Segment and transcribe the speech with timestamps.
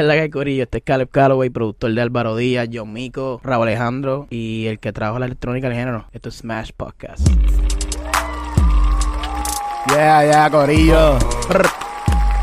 [0.00, 0.62] ¿Qué es la que hay, Corillo?
[0.62, 4.94] Este es Caleb Calloway, productor de Álvaro Díaz, John Mico, Raúl Alejandro y el que
[4.94, 6.06] trabaja la electrónica del género.
[6.14, 7.28] Esto es Smash Podcast.
[9.90, 11.18] Yeah, yeah, Corillo.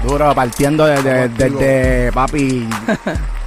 [0.03, 2.67] Duro, partiendo desde, desde, papi.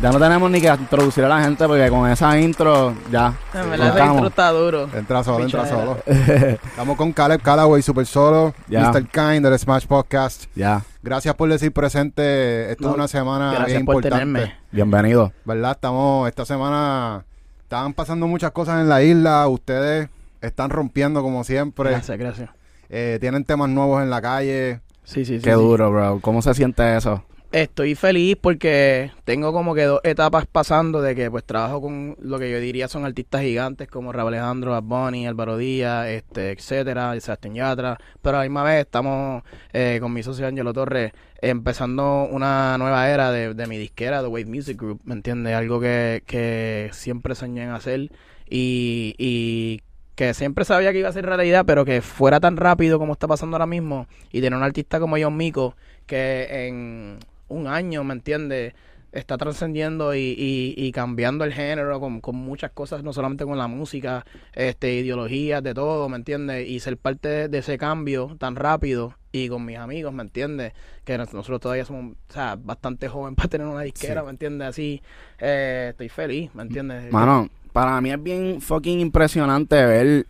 [0.03, 3.33] Ya no tenemos ni que introducir a la gente porque con esa intro ya.
[3.55, 4.15] En verdad, estamos.
[4.15, 4.89] intro está duro.
[4.95, 5.99] Entra solo, entra solo.
[6.07, 8.91] Estamos con Caleb Callaway, super solo, Ya.
[8.91, 9.07] Mr.
[9.09, 10.45] Kind del Smash Podcast.
[10.55, 12.73] Ya, Gracias por decir presente.
[12.73, 14.25] Esto No, es una semana Gracias bien por importante.
[14.35, 14.55] tenerme.
[14.73, 15.33] bienvenido.
[15.45, 15.73] ¿Verdad?
[15.73, 17.25] Estamos, esta semana
[17.63, 19.47] estaban pasando muchas cosas en la isla.
[19.49, 20.09] Ustedes
[20.41, 21.91] están rompiendo como siempre.
[21.91, 22.51] Gracias, gracias.
[22.91, 24.81] Eh, tienen temas nuevos en la calle.
[25.11, 25.43] Sí, sí, sí.
[25.43, 25.57] Qué sí.
[25.57, 26.21] duro, bro.
[26.23, 27.25] ¿Cómo se siente eso?
[27.51, 32.39] Estoy feliz porque tengo como que dos etapas pasando de que pues trabajo con lo
[32.39, 37.19] que yo diría son artistas gigantes como Raúl Alejandro, Bad Bunny, Álvaro Díaz, este, etcétera,
[37.19, 39.43] Sebastián Yatra, pero a la misma vez estamos
[39.73, 41.11] eh, con mi socio Angelo Torres
[41.43, 45.57] empezando una nueva era de, de mi disquera, The Wave Music Group, ¿me entiendes?
[45.57, 48.13] Algo que, que siempre soñé en hacer
[48.49, 49.81] y, y
[50.21, 53.27] que siempre sabía que iba a ser realidad, pero que fuera tan rápido como está
[53.27, 57.17] pasando ahora mismo y tener un artista como John Mico que en
[57.49, 58.75] un año, ¿me entiendes?
[59.13, 63.57] Está trascendiendo y, y, y cambiando el género con, con muchas cosas, no solamente con
[63.57, 66.69] la música, este, ideologías, de todo, ¿me entiendes?
[66.69, 70.75] Y ser parte de, de ese cambio tan rápido y con mis amigos, ¿me entiendes?
[71.07, 74.25] Que nos- nosotros todavía somos, o sea, bastante joven para tener una disquera, Sí.
[74.27, 74.69] ¿me entiendes?
[74.69, 75.03] Así,
[75.39, 77.11] eh, estoy feliz, ¿me entiendes?
[77.11, 80.27] Mano, para mí es bien fucking impresionante ver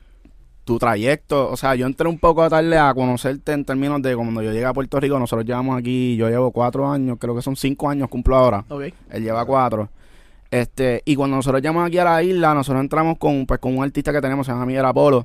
[0.64, 1.50] tu trayecto.
[1.50, 4.66] O sea, yo entré un poco tarde a conocerte en términos de cuando yo llegué
[4.66, 5.19] a Puerto Rico.
[5.19, 8.64] Nosotros llevamos aquí, yo llevo cuatro años, creo que son cinco años, cumplo ahora.
[8.69, 9.88] Ok, Él lleva cuatro.
[10.50, 13.84] Este, y cuando nosotros llegamos aquí a la isla, nosotros entramos con, pues, con un
[13.84, 15.25] artista que tenemos, se llama Miguel Apolo.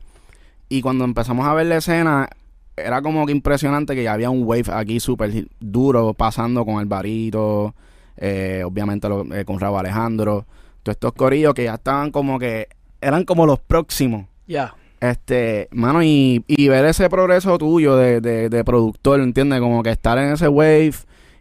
[0.70, 2.30] Y cuando empezamos a ver la escena,
[2.78, 7.74] era como que impresionante que ya había un wave aquí súper duro pasando con Alvarito,
[8.18, 10.46] eh, obviamente lo- eh, con Raúl Alejandro,
[10.86, 12.70] todos estos corillos que ya estaban como que,
[13.02, 14.28] eran como los próximos.
[14.48, 14.74] ya.
[15.02, 19.60] Este, mano, y, y ver ese progreso tuyo de, de, de productor, ¿entiendes?
[19.60, 20.94] Como que estar en ese wave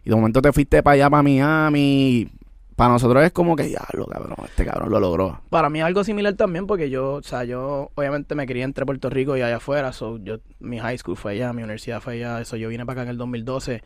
[0.03, 2.29] y de momento te fuiste para allá, para Miami.
[2.75, 5.41] Para nosotros es como que, diablo, cabrón, este cabrón lo logró.
[5.49, 8.85] Para mí es algo similar también porque yo, o sea, yo obviamente me crié entre
[8.85, 12.15] Puerto Rico y allá afuera, so yo, mi high school fue allá, mi universidad fue
[12.15, 13.81] allá, eso yo vine para acá en el 2012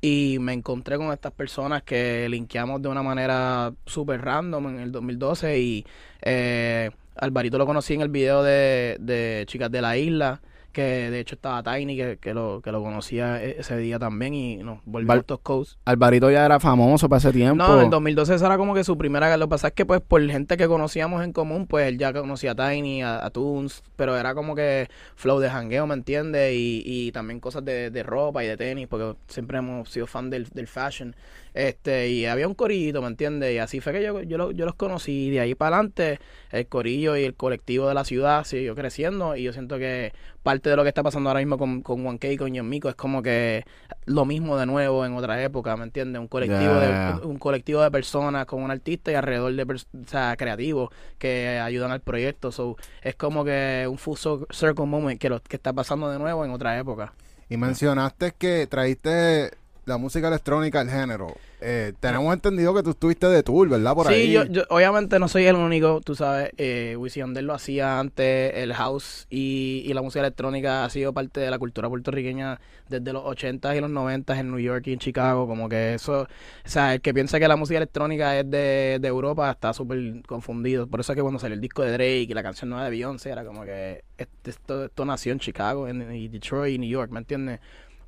[0.00, 4.92] y me encontré con estas personas que linkeamos de una manera súper random en el
[4.92, 5.86] 2012 y
[6.22, 10.40] eh, Alvarito lo conocí en el video de, de Chicas de la Isla,
[10.72, 14.34] que de hecho estaba Tiny, que, que, lo, que lo conocía e- ese día también
[14.34, 15.78] y nos volvimos todos coaches.
[15.84, 17.56] Alvarito ya era famoso para ese tiempo.
[17.64, 19.36] No, en el 2012 esa era como que su primera.
[19.36, 22.12] Lo que pasa es que, pues, por gente que conocíamos en común, pues él ya
[22.12, 26.54] conocía a Tiny, a, a Toons, pero era como que flow de jangueo, ¿me entiendes?
[26.54, 30.30] Y, y también cosas de, de ropa y de tenis, porque siempre hemos sido fan
[30.30, 31.14] del, del fashion.
[31.54, 33.54] Este, y había un corillito, ¿me entiendes?
[33.54, 35.26] Y así fue que yo, yo, yo los conocí.
[35.28, 36.18] Y de ahí para adelante,
[36.50, 39.36] el corillo y el colectivo de la ciudad siguió creciendo.
[39.36, 42.32] Y yo siento que parte de lo que está pasando ahora mismo con, con 1K
[42.32, 43.64] y con John Mico es como que
[44.06, 46.20] lo mismo de nuevo en otra época, ¿me entiendes?
[46.20, 47.18] Un colectivo Yeah.
[47.20, 51.58] de un colectivo de personas con un artista y alrededor de o sea, creativos que
[51.58, 52.52] ayudan al proyecto.
[52.52, 56.18] So, es como que un full cir- circle moment que, lo, que está pasando de
[56.18, 57.12] nuevo en otra época.
[57.48, 59.52] Y mencionaste que traíste
[59.88, 61.34] la música electrónica al género.
[61.60, 63.94] Eh, tenemos entendido que tú estuviste de tour, ¿verdad?
[63.94, 64.32] Por sí, ahí.
[64.32, 68.52] yo, yo obviamente no soy el único, tú sabes, eh, Wisin Yandel lo hacía antes,
[68.54, 73.12] el house y, y la música electrónica ha sido parte de la cultura puertorriqueña desde
[73.12, 76.28] los 80s y los 90s en New York y en Chicago, como que eso, o
[76.68, 80.86] sea, el que piensa que la música electrónica es de, de Europa está súper confundido,
[80.86, 82.90] por eso es que cuando salió el disco de Drake y la canción nueva de
[82.90, 86.88] Beyoncé era como que este- esto, esto nació en Chicago, en, y Detroit y New
[86.88, 87.58] York, ¿me entiendes?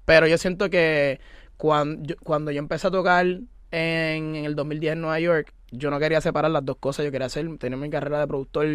[0.05, 1.21] Pero yo siento que
[1.61, 5.91] cuando yo, cuando yo empecé a tocar en, en el 2010 en Nueva York, yo
[5.91, 7.05] no quería separar las dos cosas.
[7.05, 8.67] Yo quería hacer, tener mi carrera de productor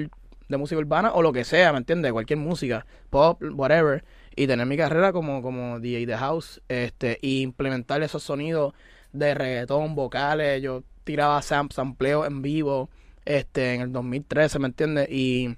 [0.48, 2.12] de música urbana o lo que sea, ¿me entiendes?
[2.12, 4.06] Cualquier música, pop, whatever.
[4.36, 8.76] Y tener mi carrera como, como DJ de house este, y implementar esos sonidos
[9.14, 10.62] de reggaetón, vocales.
[10.62, 12.92] Yo tiraba sam sampleo en vivo
[13.26, 15.10] este, en el 2013, ¿me entiendes?
[15.10, 15.58] Y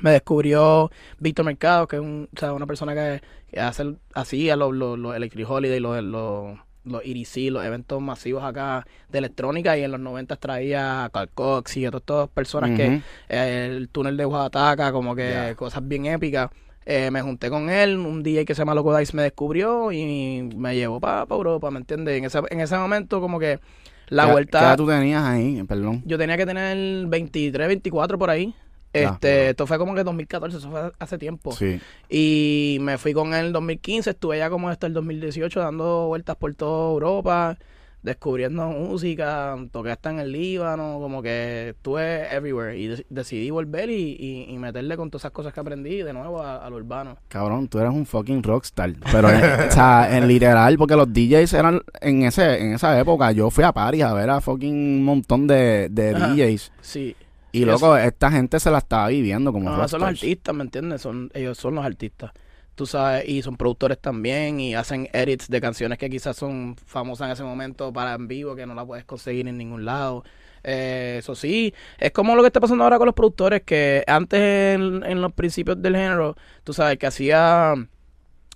[0.00, 4.56] me descubrió Víctor Mercado, que es un, o sea, una persona que, que hace, hacía
[4.56, 9.76] los, los, los Electric Holiday, los, los, los EDC, los eventos masivos acá de electrónica,
[9.78, 13.66] y en los 90 traía a Carl Cox y a todas estas personas que eh,
[13.70, 16.50] el túnel de Oaxaca, como que cosas bien épicas.
[16.86, 20.42] Eh, me junté con él, un DJ que se llama Loco Dice me descubrió y
[20.54, 22.18] me llevó para Europa, ¿me entiendes?
[22.18, 23.58] En ese, en ese momento como que
[24.08, 24.58] la ¿Qué- vuelta...
[24.58, 25.62] ¿Qué edad tú tenías ahí?
[25.62, 26.02] Perdón.
[26.04, 28.54] Yo tenía que tener 23, 24 por ahí.
[28.94, 31.52] Este, esto fue como que 2014, eso fue hace tiempo.
[31.52, 31.80] Sí.
[32.08, 36.06] Y me fui con él en el 2015, estuve ya como hasta el 2018 dando
[36.08, 37.56] vueltas por toda Europa.
[38.02, 43.88] descubriendo música, toqué hasta en el Líbano, como que estuve everywhere y de- decidí volver
[43.88, 46.76] y, y, y meterle con todas esas cosas que aprendí de nuevo a, a lo
[46.76, 47.16] urbano.
[47.28, 48.92] Cabrón, tú eres un fucking rockstar.
[49.10, 49.36] Pero, en,
[49.68, 53.32] o sea, en literal, porque los DJs eran en ese en esa época.
[53.32, 56.28] Yo fui a Paris a ver a fucking un montón de, de Ajá.
[56.34, 56.72] DJs.
[56.82, 57.16] Sí,
[57.54, 61.02] Y loco, esta gente se la estaba viviendo como No, son los artistas, ¿me entiendes?
[61.02, 62.32] Son, ellos son los artistas.
[62.74, 67.26] Tú sabes, y son productores también y hacen edits de canciones que quizás son famosas
[67.26, 70.24] en ese momento para en vivo, que no la puedes conseguir en ningún lado.
[70.64, 74.40] Eh, eso sí, es como lo que está pasando ahora con los productores, que antes
[74.74, 77.74] en, en los principios del género, tú sabes, que hacía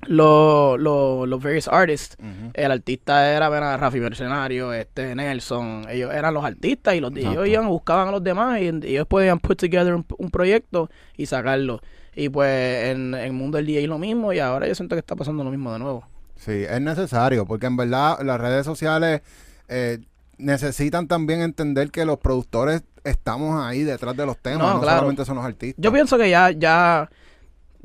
[0.06, 2.17] los los los various artists,
[2.55, 7.25] el artista era bueno, Rafi Mercenario, este Nelson, ellos eran los artistas y los ellos
[7.33, 7.47] Exacto.
[7.47, 11.27] iban, buscaban a los demás y, y ellos podían put together un, un proyecto y
[11.27, 11.81] sacarlo.
[12.15, 15.00] Y pues en, en el mundo del DJ lo mismo y ahora yo siento que
[15.00, 16.05] está pasando lo mismo de nuevo.
[16.37, 19.23] Sí, es necesario, porque en verdad las redes sociales
[19.69, 19.99] eh,
[20.37, 24.99] necesitan también entender que los productores estamos ahí detrás de los temas, No, no, claro.
[24.99, 25.83] solamente son los artistas.
[25.83, 27.09] Yo pienso que ya, ya,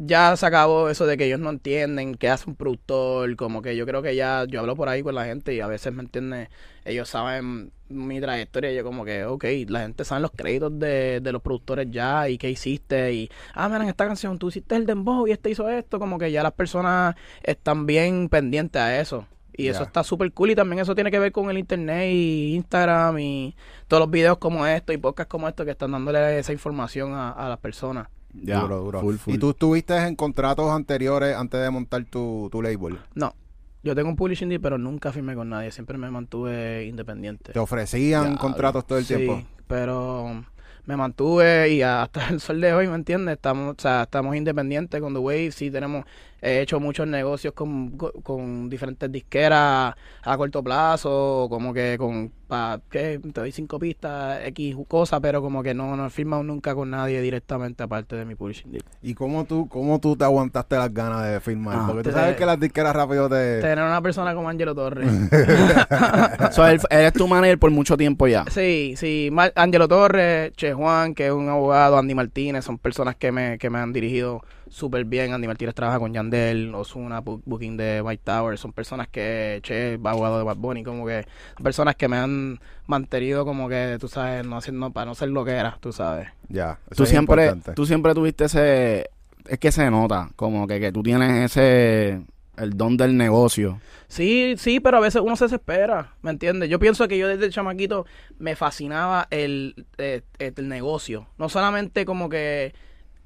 [0.05, 3.75] ya se acabó eso de que ellos no entienden qué hace un productor, como que
[3.75, 6.01] yo creo que ya, yo hablo por ahí con la gente y a veces me
[6.01, 6.49] entiende,
[6.85, 11.19] ellos saben mi trayectoria y yo como que, ok, la gente sabe los créditos de,
[11.21, 14.75] de los productores ya y qué hiciste y, ah, mira, en esta canción tú hiciste
[14.75, 18.99] el dembow y este hizo esto, como que ya las personas están bien pendientes a
[18.99, 19.27] eso.
[19.55, 22.55] Y eso está súper cool y también eso tiene que ver con el internet y
[22.55, 23.55] Instagram y
[23.87, 27.31] todos los videos como esto y podcasts como esto que están dándole esa información a,
[27.31, 28.07] a las personas.
[28.33, 29.01] Ya, duro, duro.
[29.01, 29.33] full, full.
[29.35, 32.97] ¿Y tú estuviste en contratos anteriores antes de montar tu, tu label?
[33.15, 33.35] No,
[33.83, 35.71] yo tengo un publishing deal, pero nunca firmé con nadie.
[35.71, 37.53] Siempre me mantuve independiente.
[37.53, 39.43] ¿Te ofrecían contratos todo el Sí, tiempo?
[39.67, 40.45] pero
[40.85, 43.35] me mantuve y hasta el sol de hoy, ¿me entiendes?
[43.35, 45.51] Estamos, o sea, estamos independientes con The Wave.
[45.51, 46.05] Sí, tenemos
[46.45, 52.81] he hecho muchos negocios con, con diferentes disqueras a corto plazo, como que con, pa,
[52.89, 53.19] ¿qué?
[53.19, 56.89] Te doy cinco pistas, X cosas, pero como que no, no he firmado nunca con
[56.89, 58.83] nadie directamente aparte de mi publishing deal.
[59.01, 61.77] ¿Y cómo tú, cómo tú te aguantaste las ganas de firmar?
[61.79, 61.85] Ah.
[61.87, 63.61] Porque tú sabes que las disqueras rápido te...
[63.61, 65.09] Tener una persona como Angelo Torres.
[66.51, 68.45] So, él, él es tu manager por mucho tiempo ya.
[68.49, 69.29] Sí, sí.
[69.31, 73.57] Mar- Angelo Torres, Che Juan, que es un abogado, Andy Martínez, son personas que me,
[73.57, 74.41] que me han dirigido
[74.73, 75.33] súper bien.
[75.33, 78.57] Andy Martínez trabaja con Yandel, Osuna, Booking de White Tower.
[78.57, 81.25] Son personas que, Che, abogado de Bad Bunny, como que
[81.55, 85.29] son personas que me han mantenido como que, tú sabes, no haciendo, para no ser
[85.29, 86.27] lo que era, tú sabes.
[86.49, 87.73] Ya, eso Tú es siempre, importante.
[87.73, 89.09] tú siempre tuviste ese...
[89.47, 92.21] Es que se nota, como que, que tú tienes ese...
[92.55, 93.81] El don del negocio.
[94.07, 96.69] Sí, sí, pero a veces uno se desespera, ¿me entiendes?
[96.69, 98.05] Yo pienso que yo desde chamaquito
[98.37, 101.25] me fascinaba el, eh, el negocio.
[101.39, 102.75] No solamente como que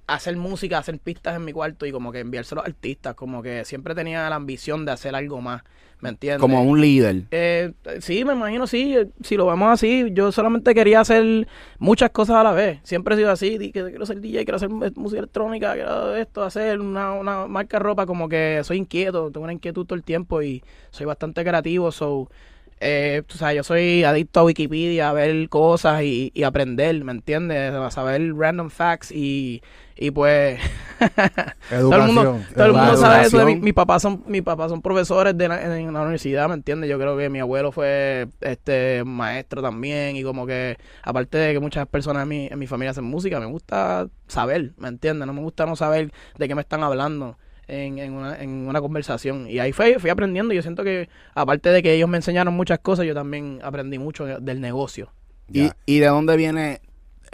[0.07, 3.65] hacer música, hacer pistas en mi cuarto y como que enviárselo a artistas, como que
[3.65, 5.63] siempre tenía la ambición de hacer algo más,
[5.99, 6.39] ¿me entiendes?
[6.39, 7.23] Como un líder.
[7.31, 12.37] Eh, sí, me imagino, sí, si lo vemos así, yo solamente quería hacer muchas cosas
[12.37, 15.19] a la vez, siempre he sido así, di que quiero ser DJ, quiero hacer música
[15.19, 19.53] electrónica, quiero esto, hacer una, una marca de ropa, como que soy inquieto, tengo una
[19.53, 22.29] inquietud todo el tiempo y soy bastante creativo, so,
[22.79, 27.11] eh, tú sabes, yo soy adicto a Wikipedia, a ver cosas y, y aprender, ¿me
[27.11, 27.73] entiendes?
[27.73, 29.63] A saber random facts y,
[29.95, 30.59] y pues...
[31.69, 34.69] todo el mundo, todo el mundo sabe eso de mi, mis papás son mis papás
[34.69, 36.89] son profesores de la, en la universidad, ¿me entiendes?
[36.89, 41.59] Yo creo que mi abuelo fue este maestro también y como que aparte de que
[41.59, 45.25] muchas personas en mi, en mi familia hacen música, me gusta saber, ¿me entiendes?
[45.25, 47.37] No me gusta no saber de qué me están hablando.
[47.67, 49.49] En, en, una, en una conversación.
[49.49, 50.53] Y ahí fui, fui aprendiendo.
[50.53, 54.25] Yo siento que aparte de que ellos me enseñaron muchas cosas yo también aprendí mucho
[54.25, 55.11] del negocio.
[55.51, 56.81] Y, y de dónde viene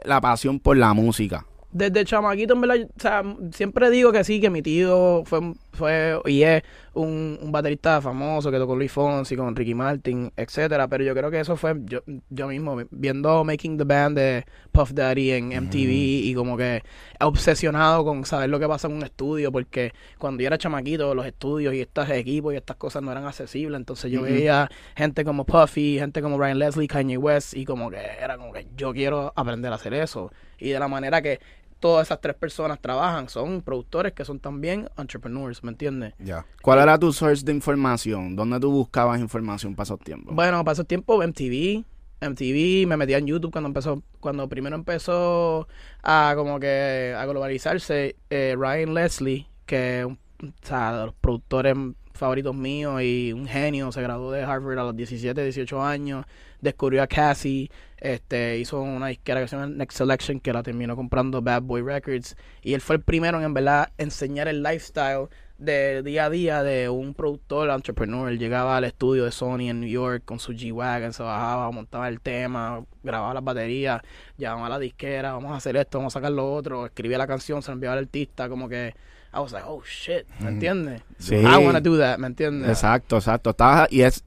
[0.03, 1.45] la pasión por la música.
[1.71, 6.19] desde chamaquito, en verdad, o sea, siempre digo que sí, que mi tío fue, fue
[6.25, 6.63] y es
[6.93, 11.31] un, un baterista famoso que tocó Luis Fonsi, con Ricky Martin, etcétera, pero yo creo
[11.31, 15.89] que eso fue yo, yo mismo, viendo Making the Band de Puff Daddy en MTV
[15.89, 16.83] y como que
[17.19, 21.25] obsesionado con saber lo que pasa en un estudio, porque cuando yo era chamaquito, los
[21.25, 25.45] estudios y estos equipos y estas cosas no eran accesibles, entonces yo veía gente como
[25.45, 29.33] Puffy, gente como Ryan Leslie, Kanye West, y como que era como que yo quiero
[29.35, 30.31] aprender a hacer eso.
[30.59, 31.39] Y de la manera que
[31.83, 36.13] todas esas tres personas trabajan, son productores que son también entrepreneurs, ¿me entiendes?
[36.17, 36.45] Ya.
[36.61, 38.37] ¿Cuál era tu source de información?
[38.37, 40.33] ¿Dónde tú buscabas información para esos tiempos?
[40.33, 41.83] Bueno, pasó tiempo MTV,
[42.21, 45.67] MTV, me metía en YouTube cuando empezó, cuando primero empezó
[46.01, 51.15] a como que a globalizarse, eh, Ryan Leslie, que es un, o sea, de los
[51.15, 51.75] productores
[52.13, 56.25] favoritos míos y un genio, se graduó de Harvard a los 17, 18 años,
[56.61, 60.95] descubrió a Cassie, este, hizo una disquera que se llama Next Selection que la terminó
[60.95, 62.35] comprando Bad Boy Records.
[62.61, 66.63] Y él fue el primero en en verdad enseñar el lifestyle de día a día
[66.63, 68.29] de un productor, entrepreneur.
[68.29, 72.09] Él llegaba al estudio de Sony en New York con su G-Wagon, se bajaba, montaba
[72.09, 74.01] el tema, grababa las baterías,
[74.37, 77.27] llamaba a la disquera, vamos a hacer esto, vamos a sacar lo otro, escribía la
[77.27, 78.93] canción, se la enviaba al artista, como que
[79.33, 81.01] I was like, oh shit, ¿me entiendes?
[81.17, 81.35] Sí.
[81.35, 82.69] I wanna do that, ¿me entiendes?
[82.69, 83.49] Exacto, exacto.
[83.51, 84.23] Estaba, y es,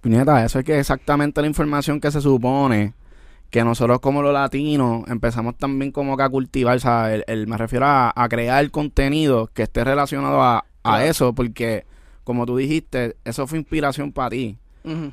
[0.00, 2.92] puñeta, eso es que exactamente la información que se supone
[3.50, 7.46] que nosotros como los latinos empezamos también como que a cultivar, o sea, el, el-
[7.46, 11.84] me refiero a, a crear contenido que esté relacionado a, a eso, porque
[12.22, 14.56] como tú dijiste, eso fue inspiración para ti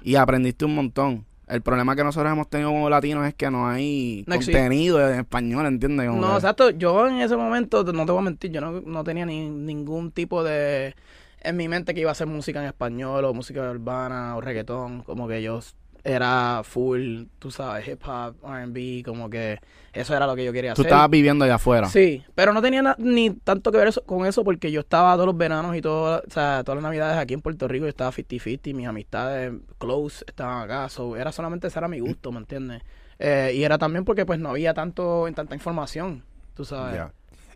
[0.03, 1.25] y aprendiste un montón.
[1.47, 4.51] El problema que nosotros hemos tenido como latinos es que no hay No existe.
[4.59, 6.09] contenido en español, ¿entiendes?
[6.09, 6.69] Como No, que- exacto.
[6.71, 10.11] Yo en ese momento, no te voy a mentir, yo no, no tenía ni, ningún
[10.11, 10.93] tipo de...
[11.41, 15.03] En mi mente que iba a hacer música en español o música urbana o reggaetón.
[15.03, 15.59] Como que yo
[16.07, 19.59] era full, tú sabes, hip hop, R&B, como que
[19.91, 20.91] eso era lo que yo quería Tú hacer.
[20.91, 21.89] estabas viviendo allá afuera.
[21.89, 25.25] Sí, pero no tenía ni tanto que ver eso- con eso porque yo estaba todos
[25.25, 28.11] los veranos y todo, o sea, todas las navidades aquí en Puerto Rico, yo estaba
[28.11, 32.81] 50-50, mis amistades close estaban acá, so, era solamente ese era mi gusto, ¿me entiendes?
[33.19, 36.23] Eh, y era también porque pues no había tanto tanta información,
[36.53, 37.01] tú sabes.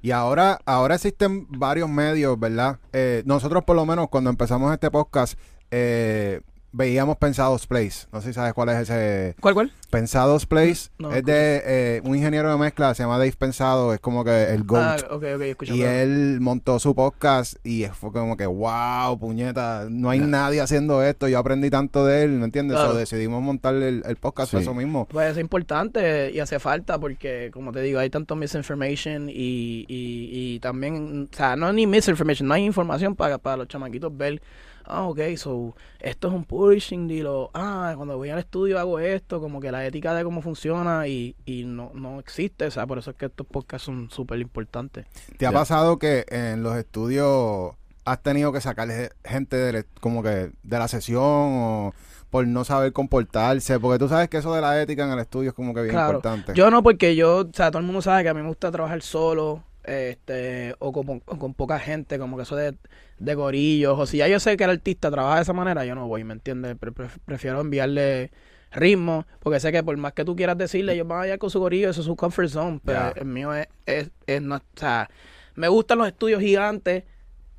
[0.01, 2.79] Y ahora, ahora existen varios medios, ¿verdad?
[2.91, 5.38] Eh, nosotros por lo menos cuando empezamos este podcast
[5.70, 6.41] eh,
[6.74, 8.08] veíamos Pensados Place.
[8.13, 9.72] No sé si sabes cuál es ese ¿Cuál, cuál?
[9.90, 10.90] Pensados Place.
[10.98, 14.46] No, es de eh, un ingeniero de mezcla, se llama Dave Pensado, es como que
[14.54, 15.04] el Ah, GOAT.
[15.12, 15.75] ok, ok, escucho.
[15.75, 21.04] y él montó su podcast y fue como que, wow, puñeta, no hay nadie haciendo
[21.04, 21.28] esto.
[21.28, 22.78] Yo aprendí tanto de él, ¿me entiendes?
[22.78, 22.92] Claro.
[22.94, 24.63] So, decidimos montar el, el podcast por Sí.
[24.63, 25.08] eso mismo.
[25.10, 30.30] Pues es importante y hace falta porque, como te digo, hay tanto misinformation y, y,
[30.56, 34.16] y también, o sea, no es ni misinformation, no hay información para, para los chamaquitos
[34.16, 34.42] ver,
[34.86, 39.00] ah, ok, so, esto es un publishing deal, o, ah, cuando voy al estudio hago
[39.00, 42.86] esto, como que la ética de cómo funciona y, y no, no existe, o sea,
[42.88, 45.06] por eso es que estos podcasts son súper importantes.
[45.38, 47.74] ¿Te ha pasado que en los estudios
[48.06, 51.94] has tenido que sacarle gente de, como que de la sesión o
[52.30, 53.80] por no saber comportarse?
[53.80, 55.94] Porque tú sabes que eso de la ética en el estudio es como que bien
[55.94, 56.18] Claro.
[56.18, 56.54] importante.
[56.56, 58.72] Yo no, porque yo, o sea, todo el mundo sabe que a mí me gusta
[58.72, 62.76] trabajar solo, este, o con, o con poca gente, como que eso de,
[63.20, 65.96] de gorillos, o si ya yo sé que el artista trabaja de esa manera, yo
[65.96, 66.76] no voy, ¿me entiendes?
[66.78, 68.32] Pre- pre- prefiero enviarle
[68.72, 71.60] ritmo, porque sé que por más que tú quieras decirle, ellos van allá con su
[71.60, 75.10] gorillo, eso es su comfort zone, pero el mío es, es, es no, o sea,
[75.56, 77.04] me gustan los estudios gigantes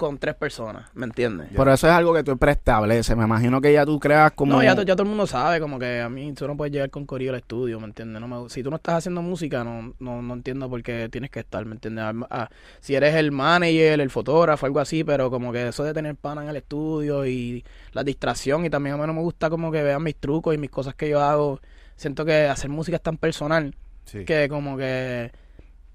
[0.06, 1.48] con tres personas, ¿me entiendes?
[1.54, 3.16] Por eso es algo que tú preestableces.
[3.16, 4.52] Me imagino que ya tú creas como...
[4.54, 6.90] No, ya, ya todo el mundo sabe, como que a mí tú no puedes llegar
[6.90, 8.20] con corillo al estudio, ¿me entiendes?
[8.20, 11.30] No me- si tú no estás haciendo música, no, no, no entiendo por qué tienes
[11.30, 12.04] que estar, ¿me entiendes?
[12.04, 12.48] Ah, ah,
[12.80, 16.42] si eres el manager, el fotógrafo, algo así, pero como que eso de tener pana
[16.42, 19.82] en el estudio y la distracción y también a mí no me gusta como que
[19.82, 21.60] vean mis trucos y mis cosas que yo hago.
[21.96, 24.24] Siento que hacer música es tan personal Sí.
[24.24, 25.30] que como que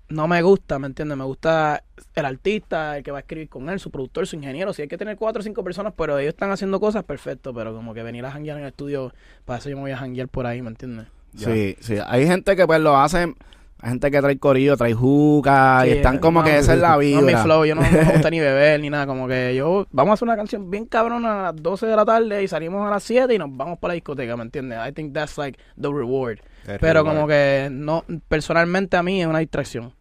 [0.10, 1.18] no me gusta, ¿me entiendes?
[1.18, 1.84] Me gusta
[2.16, 4.74] el artista, el que va a escribir con él, su productor, su ingeniero.
[4.74, 7.54] Si hay que tener cuatro o cinco personas, pero ellos están haciendo cosas, perfecto.
[7.54, 9.14] Pero como que venir a janguear en el estudio,
[9.46, 11.08] para eso yo me voy a janguear por ahí, ¿me entiendes?
[11.36, 11.98] Sí, sí.
[12.06, 13.34] Hay gente que pues lo hace...
[13.80, 16.96] Hay gente que trae corillo, trae juca y están como no, que esa es la
[16.96, 19.06] No es mi flow, yo no, no me gusta ni beber ni nada.
[19.06, 22.04] Como que yo, vamos a hacer una canción bien cabrona a las 12 de la
[22.04, 24.80] tarde y salimos a las 7 y nos vamos para la discoteca, ¿me entiendes?
[24.88, 26.40] I think that's like the reward.
[26.66, 27.16] El Pero reward.
[27.16, 29.94] como que no, personalmente a mí es una distracción.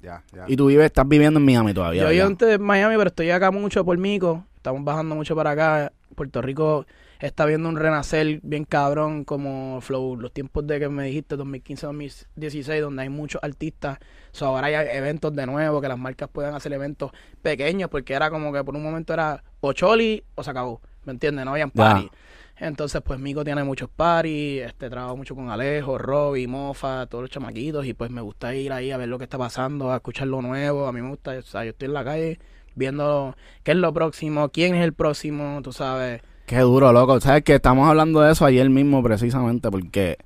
[0.00, 0.44] Ya, ya.
[0.46, 2.02] Y tú vives, estás viviendo en Miami todavía.
[2.02, 4.44] Yo vivo de Miami, pero estoy acá mucho por Mico.
[4.56, 5.92] Estamos bajando mucho para acá.
[6.14, 6.86] Puerto Rico
[7.18, 10.16] está viendo un renacer bien cabrón como Flow.
[10.16, 13.98] Los tiempos de que me dijiste, 2015-2016, donde hay muchos artistas.
[14.32, 18.30] So, ahora hay eventos de nuevo, que las marcas puedan hacer eventos pequeños, porque era
[18.30, 20.80] como que por un momento era o Choli o se acabó.
[21.04, 21.44] ¿Me entiendes?
[21.44, 22.10] No habían party.
[22.60, 27.30] Entonces, pues Mico tiene muchos parties, este, trabajo mucho con Alejo, Robbie, Mofa, todos los
[27.30, 30.26] chamaquitos, y pues me gusta ir ahí a ver lo que está pasando, a escuchar
[30.26, 30.86] lo nuevo.
[30.88, 32.40] A mí me gusta, o sea, yo estoy en la calle
[32.74, 36.22] viendo qué es lo próximo, quién es el próximo, tú sabes.
[36.48, 37.20] Qué duro, loco.
[37.20, 40.16] Sabes que estamos hablando de eso ayer mismo precisamente porque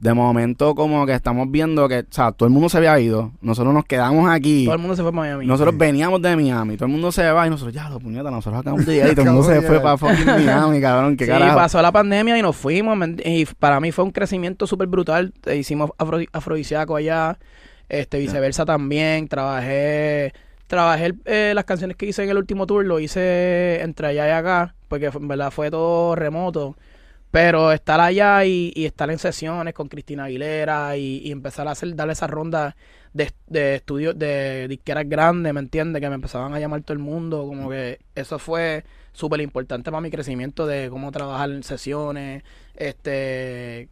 [0.00, 3.30] de momento como que estamos viendo que, o sea, todo el mundo se había ido.
[3.40, 4.64] Nosotros nos quedamos aquí.
[4.64, 5.46] Todo el mundo se fue a Miami.
[5.46, 6.76] Nosotros veníamos de Miami.
[6.76, 9.14] Todo el mundo se va y nosotros, ya, lo puñeta, nosotros acabamos de llegar y
[9.14, 11.16] todo el mundo se fue para fucking Miami, cabrón.
[11.16, 11.56] Qué Sí, carajo.
[11.56, 12.96] pasó la pandemia y nos fuimos.
[12.98, 15.32] ¿me ent- Y para mí fue un crecimiento súper brutal.
[15.46, 17.38] Eh, Hicimos afro, afrodisíaco allá,
[17.88, 19.28] este viceversa también.
[19.28, 20.34] Trabajé
[20.66, 24.30] trabajé eh, las canciones que hice en el último tour, lo hice entre allá y
[24.30, 26.76] acá, porque en verdad fue todo remoto.
[27.30, 31.72] Pero estar allá y, y estar en sesiones con Cristina Aguilera y, y empezar a
[31.72, 32.76] hacer, darle esa ronda
[33.12, 36.00] de, de estudios, de disqueras grandes, ¿me entiendes?
[36.00, 40.00] Que me empezaban a llamar todo el mundo, como que eso fue súper importante para
[40.00, 42.44] mi crecimiento de cómo trabajar en sesiones,
[42.76, 43.88] este,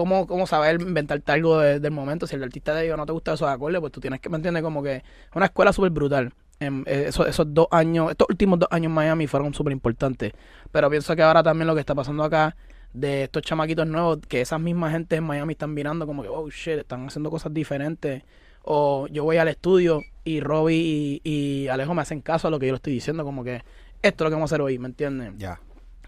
[0.00, 2.26] cómo, cómo saber inventarte algo de- del momento.
[2.26, 4.36] Si el artista te digo no te gusta esos acordes, pues tú tienes que, ¿me
[4.36, 4.62] entiendes?
[4.62, 5.02] Como que es
[5.34, 6.32] una escuela súper brutal.
[6.62, 10.32] en- eh, esos, esos dos años, estos últimos dos años en Miami fueron súper importantes.
[10.70, 12.54] Pero pienso que ahora también lo que está pasando acá,
[12.92, 16.50] de estos chamaquitos nuevos, que esas mismas gente en Miami están mirando como que, oh
[16.50, 18.24] shit, están haciendo cosas diferentes.
[18.62, 22.58] O yo voy al estudio y Robbie y, y Alejo me hacen caso a lo
[22.58, 23.62] que yo le estoy diciendo, como que
[24.02, 25.32] esto es lo que vamos a hacer hoy, ¿me entiendes?
[25.38, 25.60] Ya.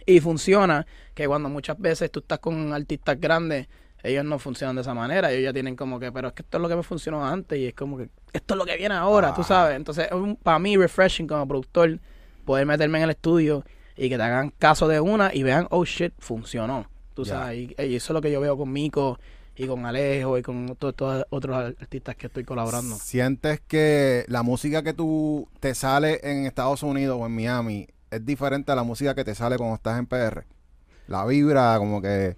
[0.04, 3.68] Y funciona que cuando muchas veces tú estás con artistas grandes,
[4.02, 5.30] ellos no funcionan de esa manera.
[5.30, 7.58] Ellos ya tienen como que, pero es que esto es lo que me funcionó antes
[7.58, 9.44] y es como que esto es lo que viene ahora, tú Ah.
[9.44, 9.76] sabes.
[9.76, 11.98] Entonces, es un- para mí, refreshing como productor,
[12.44, 13.64] poder meterme en el estudio
[13.96, 16.86] y que te hagan caso de una y vean, oh shit, funcionó.
[17.14, 19.18] Tú sabes, y, y eso es lo que yo veo con Mico
[19.54, 22.96] y con Alejo y con todos estos otros artistas que estoy colaborando.
[22.96, 28.24] ¿Sientes que la música que tú te sale en Estados Unidos o en Miami es
[28.24, 30.44] diferente a la música que te sale cuando estás en PR?
[31.06, 32.36] La vibra, como que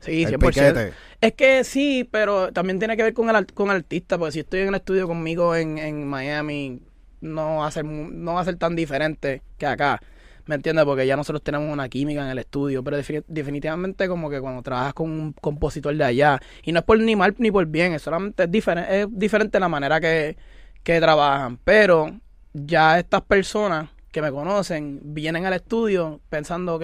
[0.00, 0.80] Sí, el 100%.
[0.80, 0.96] piquete.
[1.20, 4.40] Es que sí, pero también tiene que ver con el, con el artista, porque si
[4.40, 6.80] estoy en el estudio conmigo en, en Miami,
[7.20, 10.00] no va, a ser, no va a ser tan diferente que acá.
[10.46, 10.84] ¿Me entiendes?
[10.86, 14.62] Porque ya nosotros tenemos una química en el estudio, pero defini- definitivamente como que cuando
[14.62, 17.92] trabajas con un compositor de allá, y no es por ni mal ni por bien,
[17.92, 20.36] es solamente es, diferente es diferente la manera que,
[20.82, 22.18] que trabajan, pero
[22.54, 26.82] ya estas personas que me conocen vienen al estudio pensando, ok,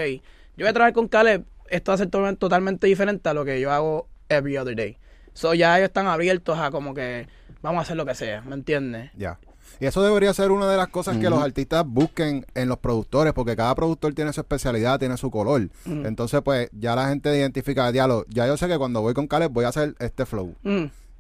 [0.57, 3.45] yo voy a trabajar con Caleb, esto va a ser to- totalmente diferente a lo
[3.45, 4.97] que yo hago every other day.
[5.33, 7.27] So ya ellos están abiertos a como que
[7.63, 9.11] vamos a hacer lo que sea, ¿me entiendes?
[9.17, 9.39] Ya.
[9.81, 13.33] Y eso debería ser una de las cosas que los artistas busquen en los productores,
[13.33, 15.69] porque cada productor tiene su especialidad, tiene su color.
[15.85, 18.25] Entonces, pues, ya la gente identifica, diálogo.
[18.29, 20.55] Ya yo sé que cuando voy con Caleb voy a hacer este flow.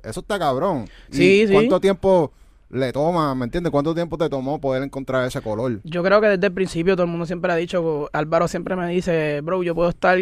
[0.05, 0.85] Eso está cabrón.
[1.11, 1.53] ¿Y Sí, sí.
[1.53, 2.31] ¿Cuánto tiempo
[2.71, 3.71] le toma, me entiendes?
[3.71, 5.81] ¿Cuánto tiempo te tomó poder encontrar ese color?
[5.85, 8.89] Yo creo que desde el principio todo el mundo siempre ha dicho, Álvaro siempre me
[8.89, 10.19] dice, bro, yo puedo estar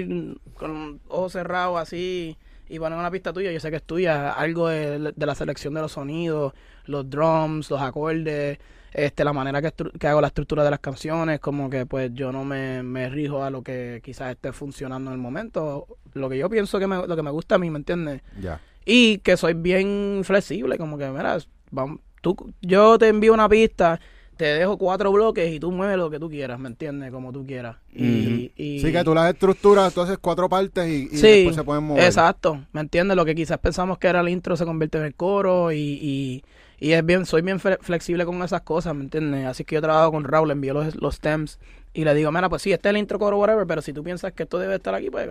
[0.54, 2.36] con ojos cerrados así
[2.68, 5.74] y poner una pista tuya, yo sé que es tuya, algo de, de la selección
[5.74, 6.52] de los sonidos,
[6.86, 8.58] los drums, los acordes,
[8.92, 12.44] este, la manera que hago la estructura de las canciones, como que pues yo no
[12.44, 16.50] me, me rijo a lo que quizás esté funcionando en el momento, lo que yo
[16.50, 18.22] pienso que me, lo que me gusta a mí, ¿me entiendes?
[18.40, 18.60] Ya.
[18.84, 21.38] Y que soy bien flexible, como que, mira,
[21.70, 24.00] vamos, tú, yo te envío una pista,
[24.38, 27.12] te dejo cuatro bloques y tú mueves lo que tú quieras, ¿me entiendes?
[27.12, 27.76] Como tú quieras.
[27.94, 31.54] Y, y- Sí, que tú las estructuras, tú haces cuatro partes y, y Sí, después
[31.54, 32.04] se pueden mover.
[32.04, 33.16] Exacto, ¿me entiendes?
[33.16, 36.44] Lo que quizás pensamos que era el intro se convierte en el coro y, y,
[36.80, 39.44] y es bien, soy bien fle- flexible con esas cosas, ¿me entiendes?
[39.46, 41.58] Así que yo trabajo con Raúl, le envío los, los stems
[41.92, 44.02] y le digo, mira, pues sí, este es el intro, coro, whatever, pero si tú
[44.02, 45.28] piensas que esto debe estar aquí, pues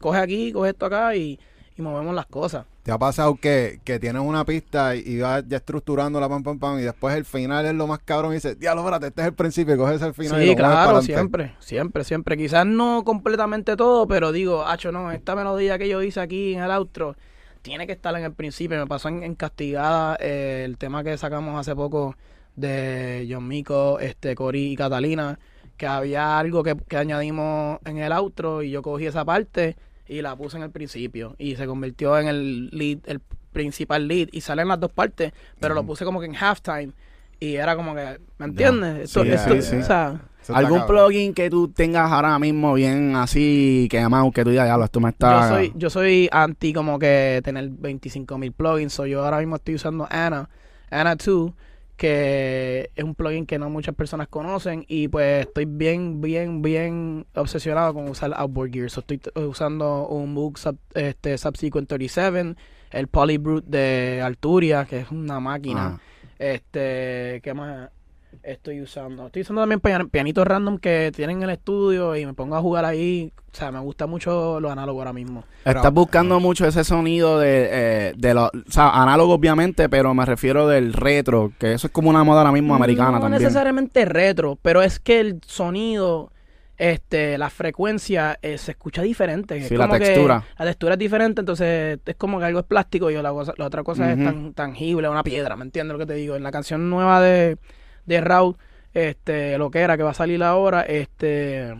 [0.00, 1.38] coge aquí, coge esto acá y,
[1.76, 2.66] y movemos las cosas.
[2.82, 6.42] ¿Te ha pasado que, que tienes una pista y, y vas ya estructurando la pam
[6.42, 9.22] pam pam y después el final es lo más cabrón y dices, diablo, espérate, este
[9.22, 11.06] es el principio y coges el final y Sí, lo mueves para claro, adelante"?
[11.14, 12.36] siempre, siempre, siempre.
[12.36, 16.62] Quizás no completamente todo, pero digo, hacho, no, esta melodía que yo hice aquí en
[16.62, 17.16] el outro
[17.62, 18.78] tiene que estar en el principio.
[18.78, 22.14] Me pasó en, en Castigada eh, el tema que sacamos hace poco
[22.56, 25.38] de John Mico, este, Cory y Catalina,
[25.78, 29.76] que había algo que, que añadimos en el outro y yo cogí esa parte
[30.08, 33.20] y la puse en el principio y se convirtió en el lead, el
[33.52, 36.92] principal lead y salen las dos partes, pero lo puse como que en halftime
[37.40, 39.04] y era como que, ¿me entiendes?
[39.04, 39.76] Esto- Sí, esto- sí, sí.
[39.76, 40.20] o sea,
[40.52, 41.06] ¿Algún cabrón.
[41.06, 45.08] plugin que tú tengas ahora mismo bien así quemado que tú digas, ya esto me
[45.08, 45.40] está...
[45.40, 48.92] Yo soy, yo soy anti como que tener 25 mil plugins.
[48.92, 50.50] So yo ahora mismo estoy usando Anna,
[50.90, 51.50] Anna 2,
[52.04, 54.84] que es un plugin que no muchas personas conocen.
[54.88, 58.90] Y pues estoy bien, bien, bien obsesionado con usar Outboard Gear.
[58.90, 62.54] So estoy t- usando un Moog Sub, este, Subsequent 37,
[62.90, 65.98] el Polybrute de Alturia, que es una máquina.
[65.98, 66.00] Ah.
[66.38, 67.88] Este, ¿qué más
[68.42, 69.26] estoy usando?
[69.26, 72.60] Estoy usando también pian- pianitos random que tienen en el estudio y me pongo a
[72.60, 73.32] jugar ahí.
[73.52, 75.44] O sea, me gusta mucho lo análogo ahora mismo.
[75.64, 80.24] Estás buscando mucho ese sonido de, eh, de los, o sea, análogo obviamente, pero me
[80.26, 83.40] refiero del retro, que eso es como una moda ahora mismo americana no también.
[83.42, 86.32] necesariamente retro, pero es que el sonido,
[86.76, 89.56] este, la frecuencia eh, se escucha diferente.
[89.56, 90.42] Es Sí, la como que textura.
[90.58, 93.66] la textura es diferente, entonces es como que algo es plástico y la, cosa- la
[93.66, 96.34] otra cosa es tan, tangible, una piedra, ¿me entiendes lo que te digo?
[96.34, 97.56] En la canción nueva de,
[98.06, 98.56] de Raúl,
[98.92, 101.70] este, lo que era, que va a salir ahora, este...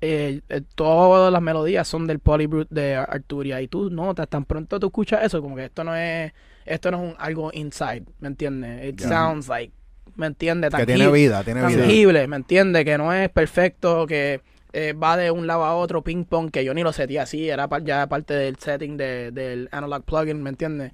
[0.00, 4.44] eh, eh, todas las melodías son del Polybrute de Ar- Arturia y tú notas tan
[4.44, 6.32] pronto tú escuchas eso como que esto no es
[6.66, 8.84] esto no es un, algo inside ¿me entiendes?
[8.86, 9.72] it sounds like
[10.16, 10.74] ¿me entiendes?
[10.74, 11.78] Que tiene vida, tiene vida.
[11.80, 12.84] tangible, ¿me entiendes?
[12.84, 16.64] Que no es perfecto, que eh, va de un lado a otro ping pong, que
[16.64, 20.50] yo ni lo seté así, era ya parte del setting de- del analog plugin, ¿me
[20.50, 20.92] entiendes?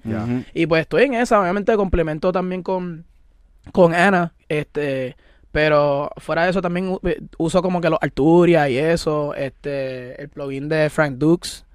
[0.53, 3.05] Y pues estoy en esa, obviamente complemento también con,
[3.71, 5.15] con Ana, este,
[5.51, 10.29] pero fuera de eso también eh, uso como que los Arturia y eso, este, el
[10.29, 11.65] plugin de Frank Dukes,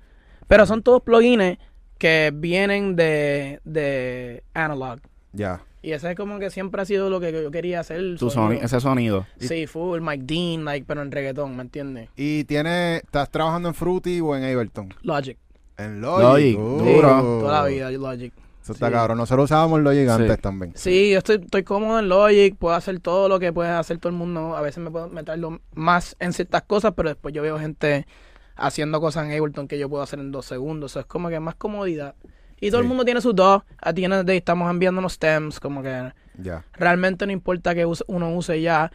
[0.48, 1.58] pero son todos plugins
[1.98, 5.00] que vienen de, de Analog.
[5.32, 5.62] Ya.
[5.82, 8.00] Y ese es como que siempre ha sido lo que yo quería hacer.
[8.18, 8.60] Tu sonido.
[8.60, 9.26] soni- ese sonido.
[9.38, 12.08] Sí, full, Mike Dean, like, pero en reggaetón, ¿me entiendes?
[12.16, 14.92] ¿Y tiene, estás trabajando en Fruity o en Ableton?
[15.02, 15.38] Logic.
[15.78, 16.58] En Logic, Logic.
[16.58, 17.08] Duro.
[17.40, 18.32] Toda la vida, Logic.
[18.66, 18.92] Eso está Sí.
[18.94, 19.18] cabrón.
[19.18, 20.08] Nosotros usábamos Logic Sí.
[20.10, 20.72] antes también.
[20.74, 24.10] Sí, yo estoy, estoy cómodo en Logic, puedo hacer todo lo que puede hacer todo
[24.10, 24.56] el mundo.
[24.56, 28.08] A veces me puedo meterlo más en ciertas cosas, pero después yo veo gente
[28.56, 30.90] haciendo cosas en Ableton que yo puedo hacer en dos segundos.
[30.92, 32.16] Eso es como que más comodidad.
[32.60, 32.84] Y todo Sí.
[32.86, 33.62] el mundo tiene sus dos.
[33.80, 36.64] A ti estamos enviando unos stems, como que Ya.
[36.72, 38.90] realmente no importa que uno use ya.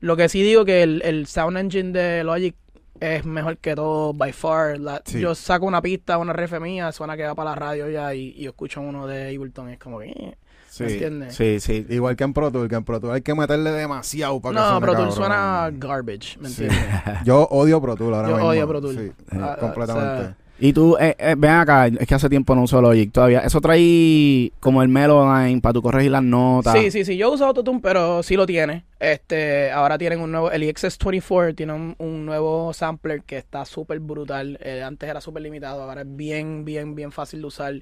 [0.00, 2.56] Lo que sí digo que el, el sound engine de Logic
[3.02, 4.78] es mejor que todo by far.
[4.78, 5.20] La- Sí.
[5.20, 8.34] Yo saco una pista, una ref mía, suena que va para la radio ya y,
[8.36, 10.06] y yo escucho uno de Ableton y es como que...
[10.10, 10.36] eh,
[10.70, 10.86] Sí.
[11.28, 11.86] Sí, sí.
[11.90, 14.60] Igual que en Pro Tools, que en Pro Tools hay que meterle demasiado para que
[14.72, 15.12] No, Pro cabrón.
[15.12, 16.64] suena garbage, ¿me Sí.
[16.64, 16.90] entiendes?
[17.26, 18.48] Yo odio Pro Tools ahora Yo mismo.
[18.48, 18.98] odio Pro Tools.
[18.98, 20.08] Sí, Ah, ah, completamente.
[20.08, 23.10] o sea, Y tú, eh, eh, ven acá, es que hace tiempo no uso Logic
[23.10, 23.40] todavía.
[23.40, 26.78] Eso trae como el Melodyne para tú corregir las notas.
[26.78, 27.16] Sí, sí, sí.
[27.16, 28.84] Yo uso Autotune, pero sí lo tiene.
[29.00, 34.56] Este, ahora tienen un nuevo, el EXS24 tiene un, nuevo sampler que está súper brutal.
[34.62, 37.74] Eh, antes era súper limitado, ahora es bien, bien, bien fácil de usar.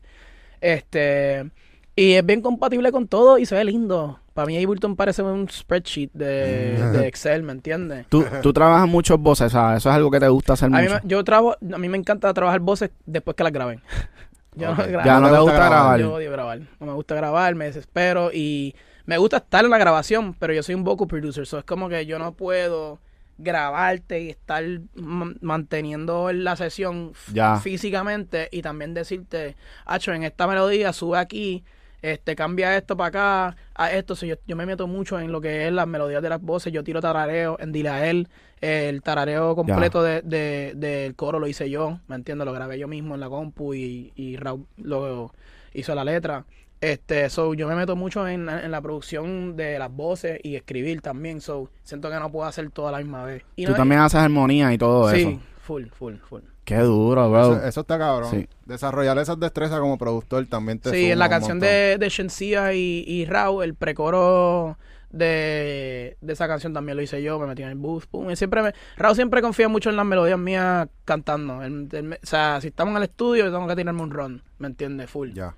[0.63, 1.51] Este,
[1.95, 4.21] y es bien compatible con todo y se ve lindo.
[4.41, 8.07] Para mí Ableton parece un spreadsheet de, de Excel, ¿me entiendes?
[8.09, 9.79] Tú, tú trabajas muchos voces, ¿sabes?
[9.79, 10.95] Eso es algo que te gusta hacer A mí, mucho.
[10.95, 13.83] me, yo trabajo, a mí me encanta trabajar voces después que las graben.
[14.57, 14.79] Yo Ok.
[14.79, 15.05] no grabo.
[15.07, 16.01] Ya no te gusta grabar.
[16.01, 16.59] Yo odio grabar.
[16.81, 18.75] No me gusta grabar, me desespero y
[19.07, 21.89] me gusta estar en la grabación, pero yo soy un vocal producer, so es como
[21.91, 22.99] que yo no puedo
[23.39, 27.57] grabarte y estar ma- manteniendo la sesión Ya.
[27.57, 31.65] físicamente y también decirte, Hacho, en esta melodía sube aquí,
[32.03, 33.09] este cambia esto para
[33.49, 36.23] acá, a esto, so yo, yo me meto mucho en lo que es las melodías
[36.23, 38.29] de las voces, yo tiro tarareo en Dile a él,
[38.61, 42.47] el tarareo completo de, de- del coro lo hice yo, ¿me entiendes?
[42.47, 45.33] Lo grabé yo mismo en la compu y, y Raúl lo
[45.73, 46.45] hizo la letra.
[46.83, 51.03] Este, so, yo me meto mucho en, en la producción de las voces y escribir
[51.03, 53.45] también, so, siento que no puedo hacer todo a la misma vez.
[53.57, 55.41] Y Tú no- también haces armonía y todo sí, eso.
[55.63, 56.41] full, full, full.
[56.65, 57.57] Qué duro, bro.
[57.57, 58.31] Eso, eso está cabrón.
[58.31, 58.49] Sí.
[58.67, 61.69] Desarrollar esas destrezas como productor también te Sí, en la canción montón.
[61.69, 64.79] de, de Shensia y, y Raúl, el precoro
[65.11, 68.37] de, de esa canción también lo hice yo, me metí en el booth, pum, y
[68.37, 71.59] siempre me, Raúl siempre confía mucho en las melodías mías cantando.
[71.59, 75.11] O sea, si estamos en el estudio, yo tengo que tirarme un run, ¿me entiendes?
[75.11, 75.33] Full.
[75.33, 75.57] Ya.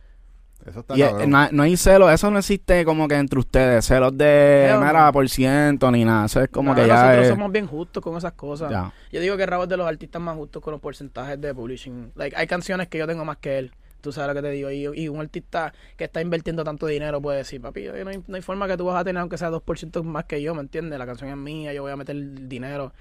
[0.67, 1.31] Eso está Y cabrón.
[1.31, 4.81] no, no hay celos, eso no existe como que entre ustedes, celos de no.
[4.81, 8.03] mera por ciento ni nada, eso es como que ya nosotros es, somos bien justos
[8.03, 8.71] con esas cosas.
[8.71, 8.93] ya.
[9.11, 12.13] Yo digo que Raúl es de los artistas más justos con los porcentajes de publishing.
[12.15, 13.73] Like, hay canciones que yo tengo más que él.
[14.01, 14.71] Tú sabes lo que te digo.
[14.71, 18.37] Y, y un artista que está invirtiendo tanto dinero puede decir, papi, no hay, no
[18.37, 20.99] hay forma que tú vas a tener aunque sea 2% más que yo, ¿me entiendes?
[20.99, 22.93] La canción es mía, yo voy a meter el dinero.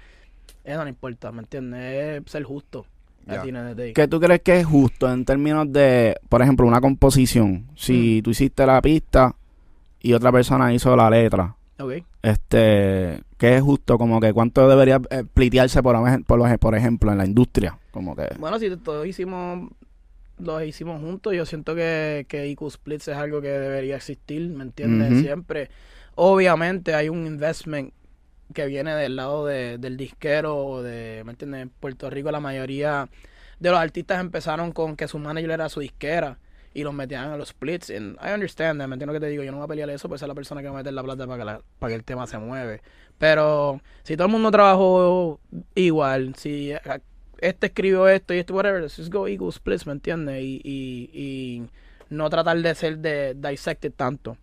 [0.64, 2.22] Eso no importa, ¿me entiendes?
[2.24, 2.86] Es ser justo.
[3.26, 3.92] Day.
[3.94, 7.66] ¿Qué tú crees que es justo en términos de, por ejemplo, una composición?
[7.76, 8.22] Si Mm.
[8.24, 9.34] tú hiciste la pista
[10.00, 11.54] y otra persona hizo la letra,
[12.22, 13.98] este, ¿qué es justo?
[13.98, 18.14] Como que cuánto debería eh, plitearse por, por, lo- por ejemplo en la industria, como
[18.14, 19.68] que Bueno, si todos hicimos,
[20.38, 24.62] los hicimos juntos, yo siento que, que IQ Splits es algo que debería existir, ¿me
[24.64, 25.20] entiendes?
[25.20, 25.70] Siempre.
[26.14, 27.92] Obviamente hay un investment
[28.52, 31.62] que viene del lado de, del disquero o de, ¿me entiendes?
[31.62, 33.08] En Puerto Rico la mayoría
[33.60, 36.38] de los artistas empezaron con que su manager era su disquera
[36.74, 37.90] y los metían en los splits.
[37.90, 39.42] And I understand that, ¿me entiendes lo que te digo?
[39.42, 41.02] Yo no voy a pelear eso, pues es la persona que va a meter la
[41.02, 42.80] plata para que, la- que el tema se mueve.
[43.18, 45.38] Pero si todo el mundo trabajó
[45.74, 46.72] igual, si
[47.38, 50.42] este escribió esto y este whatever, just go equal splits, ¿me entiendes?
[50.42, 51.62] Y, y, y
[52.08, 54.36] no tratar de ser de dissected tanto.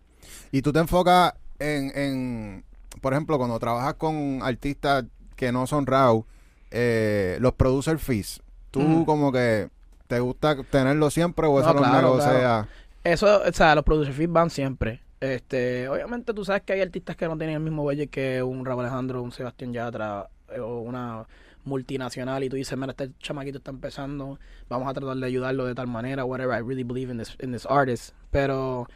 [0.52, 2.64] Y tú te enfocas en, en,
[3.00, 5.04] por ejemplo, cuando trabajas con artistas
[5.36, 6.24] que no son RAW,
[6.70, 8.40] eh, los producer fees.
[8.70, 9.68] Tú como que
[10.06, 12.30] te gusta tenerlo siempre o No, eso los claro, negocia.
[12.30, 12.68] claro.
[13.02, 15.00] Eso, o sea, los producer fees van siempre.
[15.20, 18.64] Este, obviamente tú sabes que hay artistas que no tienen el mismo budget que un
[18.64, 21.26] Raúl Alejandro, un Sebastián Yatra eh, o una
[21.64, 25.74] multinacional y tú dices, mira, este chamaquito está empezando, vamos a tratar de ayudarlo de
[25.74, 28.14] tal manera, whatever, I really believe in this, in this artist.
[28.30, 28.86] Pero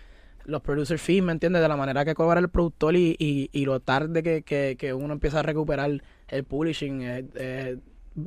[0.44, 1.62] los producer fees, ¿me entiendes?
[1.62, 4.92] De la manera que cobra el productor y, y, y lo tarde que, que, que
[4.94, 7.78] uno empieza a recuperar el publishing es, es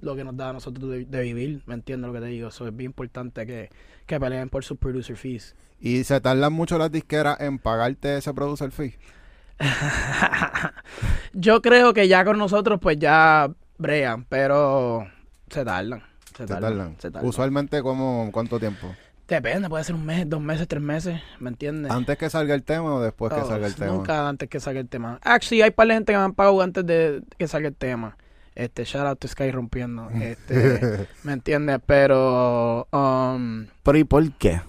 [0.01, 2.49] lo que nos da a nosotros de, de vivir, ¿me entiendes lo que te digo?
[2.49, 3.69] Eso es bien importante que,
[4.05, 5.55] que peleen por sus producer fees.
[5.79, 8.95] Y se tardan mucho las disqueras en pagarte ese producer fee.
[11.33, 15.07] Yo creo que ya con nosotros pues ya brean, pero
[15.49, 16.01] se tardan.
[16.35, 16.61] Se Se tardan.
[16.77, 16.95] tardan.
[16.99, 17.29] se tardan.
[17.29, 18.95] Usualmente, como, ¿cuánto tiempo?
[19.27, 21.91] Depende, puede ser un mes, dos meses, tres meses, ¿me entiendes?
[21.91, 23.91] ¿Antes que salga el tema o después que Oh, salga el tema?
[23.91, 25.19] Nunca antes que salga el tema.
[25.21, 28.15] Actually, hay par de gente que me han pagado antes de que salga el tema.
[28.55, 30.09] Este, shout out to Sky rompiendo.
[30.21, 31.79] Este, ¿me entiendes?
[31.85, 34.61] Pero, um, pero ¿y por qué?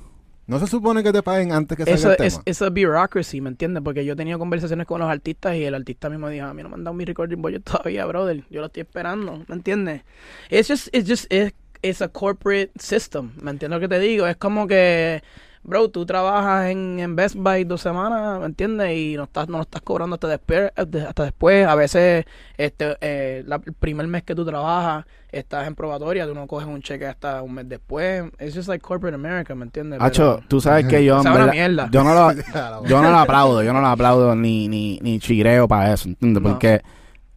[0.49, 2.43] No se supone que te paguen antes que salga el tema.
[2.45, 3.83] es bureaucracy, ¿me entiendes?
[3.83, 6.63] Porque yo he tenido conversaciones con los artistas y el artista mismo dijo, a mí
[6.63, 8.43] no me han dado mi recording budget todavía, brother.
[8.51, 10.03] Yo lo estoy esperando, ¿me entiendes?
[10.51, 14.27] Just, it's just, it's, it's a corporate system, ¿me entiendes lo que te digo?
[14.27, 15.23] Es como que,
[15.63, 18.97] bro, tú trabajas en, en Best Buy dos semanas, ¿me entiendes?
[18.97, 21.67] Y no estás, no lo estás cobrando hasta después, hasta después.
[21.67, 22.25] A veces,
[22.57, 26.67] este, eh, la- el primer mes que tú trabajas, estás en probatoria, tú no coges
[26.67, 28.25] un cheque hasta un mes después.
[28.41, 30.01] It's just like corporate America, ¿me entiendes?
[30.01, 31.89] Hacho, tú sabes que yo, en Sabe una verdad, mierda.
[31.93, 32.33] yo no lo,
[32.89, 36.43] yo no lo aplaudo, yo no lo aplaudo ni, ni, ni chireo para eso, ¿entiendes?
[36.43, 36.49] No.
[36.49, 36.81] Porque,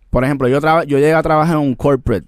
[0.10, 2.26] por ejemplo, yo traba- yo llegué a trabajar en un corporate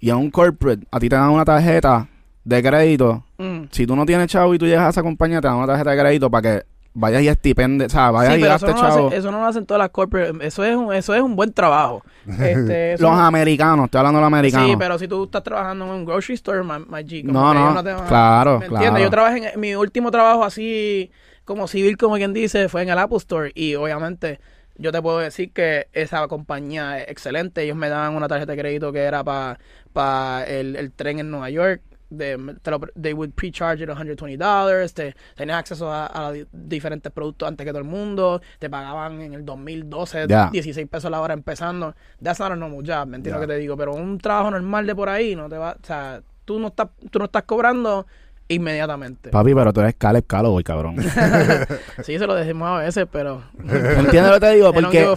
[0.00, 2.08] Y en un corporate a ti te dan una tarjeta
[2.44, 3.24] de crédito.
[3.70, 5.90] Si tú no tienes chavo y tú llegas a esa compañía, te dan una tarjeta
[5.90, 6.66] de crédito para que
[6.98, 9.10] vayas y estipende, o sea, vayas Sí, y gastes no, chavo.
[9.12, 10.32] eso no lo hacen todas las corporate.
[10.46, 12.02] Eso es un, eso es un buen trabajo.
[12.26, 14.70] Este, Los no- americanos, estoy hablando de los americanos.
[14.70, 17.70] Sí, pero si tú estás trabajando en un grocery store, my, my G, No, no,
[17.72, 18.76] ellos te van a- claro, ¿Me claro.
[18.76, 19.02] entiendes?
[19.04, 21.10] Yo trabajé en mi último trabajo así
[21.44, 24.40] como civil, como quien dice, fue en el Apple Store y obviamente
[24.78, 27.62] yo te puedo decir que esa compañía es excelente.
[27.62, 31.50] Ellos me daban una tarjeta de crédito que era para el, el tren en Nueva
[31.50, 31.82] York.
[32.08, 34.92] De, te lo, they would pre-charge it $120.
[34.94, 38.40] Te, tenías acceso a, a di- diferentes productos antes que todo el mundo.
[38.60, 40.48] Te pagaban en el 2012 Ya.
[40.52, 41.94] 16 pesos la hora empezando.
[42.22, 43.76] That's not a normal job, ¿me lo que te digo?
[43.76, 45.76] Pero un trabajo normal de por ahí no te va...
[45.82, 48.06] O sea, tú no estás, tú no estás cobrando
[48.48, 49.30] inmediatamente.
[49.30, 50.96] Papi, pero tú eres Caleb Calloway, cabrón.
[52.02, 53.42] Sí, se lo decimos a veces, pero...
[53.58, 54.68] ¿Entiendes lo que te digo?
[54.68, 55.10] A Porque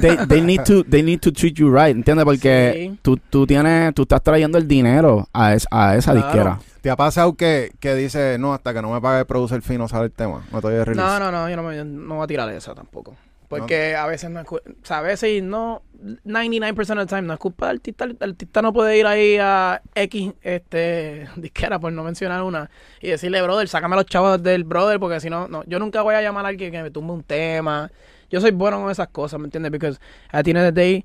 [0.00, 2.24] they, they need to they need to treat you right, ¿entiendes?
[2.24, 2.98] Porque Sí.
[3.02, 6.26] tú, tú tienes tú estás trayendo el dinero a, es- a esa Claro.
[6.26, 6.58] disquera.
[6.80, 9.78] ¿Te ha pasado que, que dice, no, hasta que no me pague el producer fee
[9.78, 10.42] no sale el tema?
[10.50, 11.00] No te el release.
[11.08, 13.14] No, no, no, yo no, me, no voy a tirar esa tampoco.
[13.58, 14.46] Porque a veces no es...
[14.50, 15.82] O sea, a veces no...
[16.24, 18.04] 99% of the time no es culpa del artista.
[18.04, 21.28] El artista no puede ir ahí a X, este...
[21.36, 22.70] Disquera, por no mencionar una.
[23.00, 24.98] Y decirle, brother, sácame los chavos del brother.
[24.98, 25.48] Porque si no...
[25.48, 27.90] no yo nunca voy a llamar a alguien que me tumbe un tema.
[28.30, 29.70] Yo soy bueno con esas cosas, ¿me entiendes?
[29.70, 29.94] Porque
[30.30, 31.04] at the end of the day...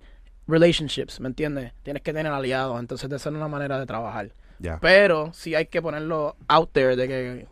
[0.49, 1.73] Relationships, ¿me entiendes?
[1.83, 2.79] Tienes que tener aliados.
[2.79, 4.31] Entonces, esa es una manera de trabajar.
[4.81, 7.47] Pero sí hay que ponerlo out there de que,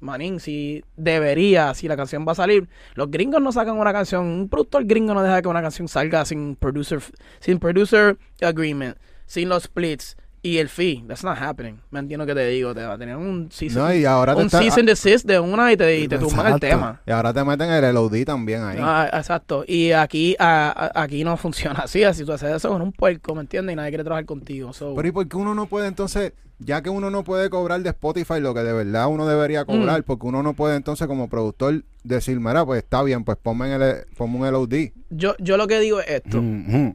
[0.00, 2.68] manín, si debería, si la canción va a salir.
[2.94, 6.24] Los gringos no sacan una canción, un productor gringo no deja que una canción salga
[6.24, 7.00] sin producer,
[7.38, 11.04] sin producer agreement, sin los splits y el fee.
[11.06, 11.80] That's not happening.
[11.90, 14.40] Me entiendo que te digo, te va a tener un season, No, y ahora te
[14.40, 17.00] un está- season desist de una y te, y te tumban el tema.
[17.06, 18.78] Y ahora te meten el LOD también ahí.
[18.80, 19.64] Ah, exacto.
[19.66, 22.04] Y aquí, a- a- aquí no funciona así.
[22.04, 23.74] Así tú haces eso con un puerco, ¿me entiendes?
[23.74, 24.72] Y nadie quiere trabajar contigo.
[24.72, 27.80] So, Pero ¿y por qué uno no puede entonces, ya que uno no puede cobrar
[27.82, 30.04] de Spotify lo que de verdad uno debería cobrar, Mm.
[30.04, 33.82] porque uno no puede entonces como productor decir, mira, pues está bien, pues ponme, en
[33.82, 34.74] el, ponme un LOD.
[35.10, 36.42] yo, yo lo que digo es esto.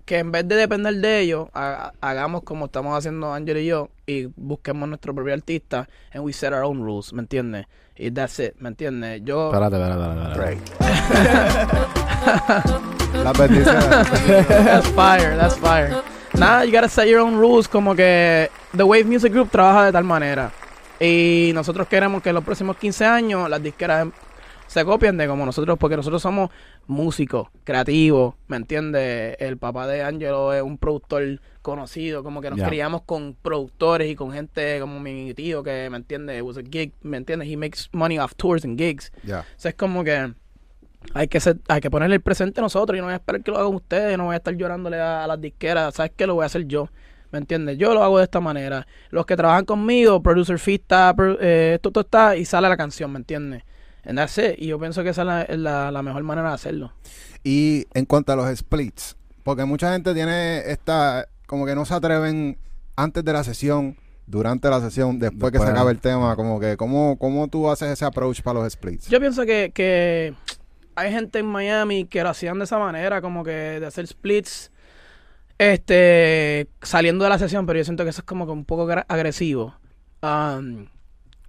[0.06, 3.90] Que en vez de depender de ellos, ha- hagamos como estamos haciendo Ángel y yo
[4.06, 7.66] y busquemos nuestro propio artista and we set our own rules, ¿me entiendes?
[7.98, 9.22] Y that's it, ¿me entiendes?
[9.24, 9.48] Yo...
[9.54, 12.06] Espérate, espérate, espérate, espérate.
[13.24, 13.86] Las bendiciones.
[14.66, 15.96] that's fire, that's fire.
[16.38, 19.92] Nada, you gotta set your own rules, como que The Wave Music Group trabaja de
[19.94, 20.52] tal manera.
[21.00, 24.08] Y nosotros queremos que en los próximos 15 años las disqueras
[24.76, 26.50] se copien de como nosotros, porque nosotros somos
[26.86, 29.38] músicos, creativos, ¿me entiendes?
[29.40, 34.16] El papá de Angelo es un productor conocido, como que nos criamos con productores y
[34.16, 36.42] con gente como mi tío que, ¿me entiendes?
[36.42, 37.48] Was a gig, ¿me entiendes?
[37.48, 39.14] He makes money off tours and gigs.
[39.24, 39.40] ya.
[39.40, 40.34] O sea, es como que
[41.14, 43.52] hay que ser, hay que ponerle el presente nosotros y no voy a esperar que
[43.52, 46.28] lo hagan ustedes, no voy a estar llorándole a, a las disqueras, ¿sabes qué?
[46.28, 46.90] Lo voy a hacer yo.
[47.32, 47.78] ¿Me entiendes?
[47.78, 48.88] Yo lo hago de esta manera.
[49.10, 53.10] Los que trabajan conmigo, producer fee está, eh, esto, todo está y sale la canción,
[53.14, 53.64] ¿me entiendes?
[54.06, 54.56] And that's it.
[54.58, 56.94] Y yo pienso que esa es la, la, la mejor manera de hacerlo.
[57.44, 61.94] Y en cuanto a los splits, porque mucha gente tiene esta, como que no se
[61.94, 62.58] atreven
[62.96, 66.78] antes de la sesión, durante la sesión, después, que se acabe el tema, como que,
[66.78, 69.08] ¿cómo, cómo tú haces ese approach para los splits?
[69.08, 70.34] Yo pienso que, que
[70.96, 74.72] hay gente en Miami que lo hacían de esa manera, como que de hacer splits
[75.58, 78.88] este saliendo de la sesión, pero yo siento que eso es como que un poco
[79.08, 79.76] agresivo.
[80.22, 80.88] Um,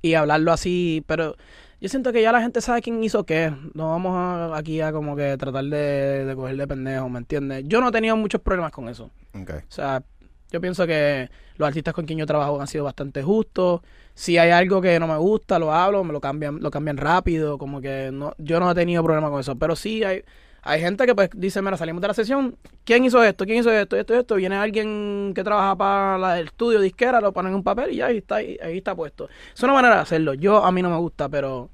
[0.02, 1.36] y hablarlo así, pero
[1.80, 3.52] yo siento que ya la gente sabe quién hizo qué.
[3.74, 7.64] No vamos a- aquí a como que tratar de, de coger de pendejo, ¿me entiendes?
[7.66, 9.10] Yo no he tenido muchos problemas con eso.
[9.34, 9.50] Ok.
[9.50, 10.02] O sea,
[10.50, 13.80] yo pienso que los artistas con quien yo trabajo han sido bastante justos.
[14.14, 17.58] Si hay algo que no me gusta, lo hablo, me lo cambian, lo cambian rápido,
[17.58, 19.56] como que no, yo no he tenido problema con eso.
[19.56, 20.22] Pero sí hay,
[20.66, 23.44] hay gente que pues dice, mira, salimos de la sesión, ¿quién hizo esto?
[23.46, 23.96] ¿Quién hizo esto?
[23.96, 24.34] Esto, esto.
[24.34, 27.96] Viene alguien que trabaja para la- el estudio disquera, lo ponen en un papel y
[27.96, 29.28] ya ahí está, ahí, ahí está puesto.
[29.54, 30.34] Es una manera de hacerlo.
[30.34, 31.70] Yo, a mí no me gusta, pero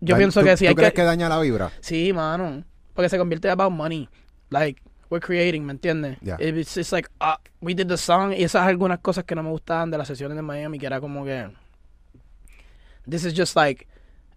[0.00, 0.96] yo pienso ¿tú- que si ¿Tú hay crees que...
[0.96, 1.70] que daña la vibra?
[1.80, 2.64] Sí, mano.
[2.94, 4.08] Porque se convierte en about money.
[4.50, 6.18] Like, we're creating, ¿me entiendes?
[6.20, 6.36] Ya.
[6.40, 8.32] It's like, ah, we did the song.
[8.32, 11.00] Y esas algunas cosas que no me gustaban de las sesiones de Miami, que era
[11.00, 11.48] como que.
[13.08, 13.86] This is just like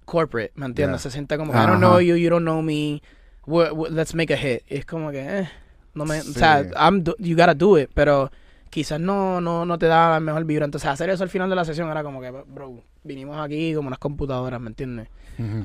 [0.06, 1.01] corporate, ¿me entiendes?
[1.04, 1.10] Yeah.
[1.10, 3.01] Se siente como que I don't know you, you don't know me,
[3.47, 4.62] we- we- let's make a hit.
[4.67, 5.49] Es como que, eh,
[5.93, 6.31] no me, Sí.
[6.31, 8.31] o sea, I'm do- you gotta do it, pero
[8.69, 10.65] quizás no, no, no te da la mejor vibra.
[10.65, 13.88] Entonces hacer eso al final de la sesión era como que, bro, vinimos aquí como
[13.88, 15.08] unas computadoras, ¿me entiendes?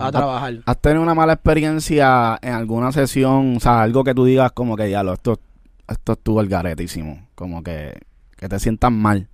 [0.00, 0.54] A trabajar.
[0.66, 3.56] ¿Has tenido una mala experiencia en alguna sesión?
[3.56, 5.38] O sea, algo que tú digas como que ya lo, esto,
[5.88, 7.28] esto estuvo el garetísimo.
[7.36, 7.98] Como que,
[8.36, 9.28] que te sientas mal.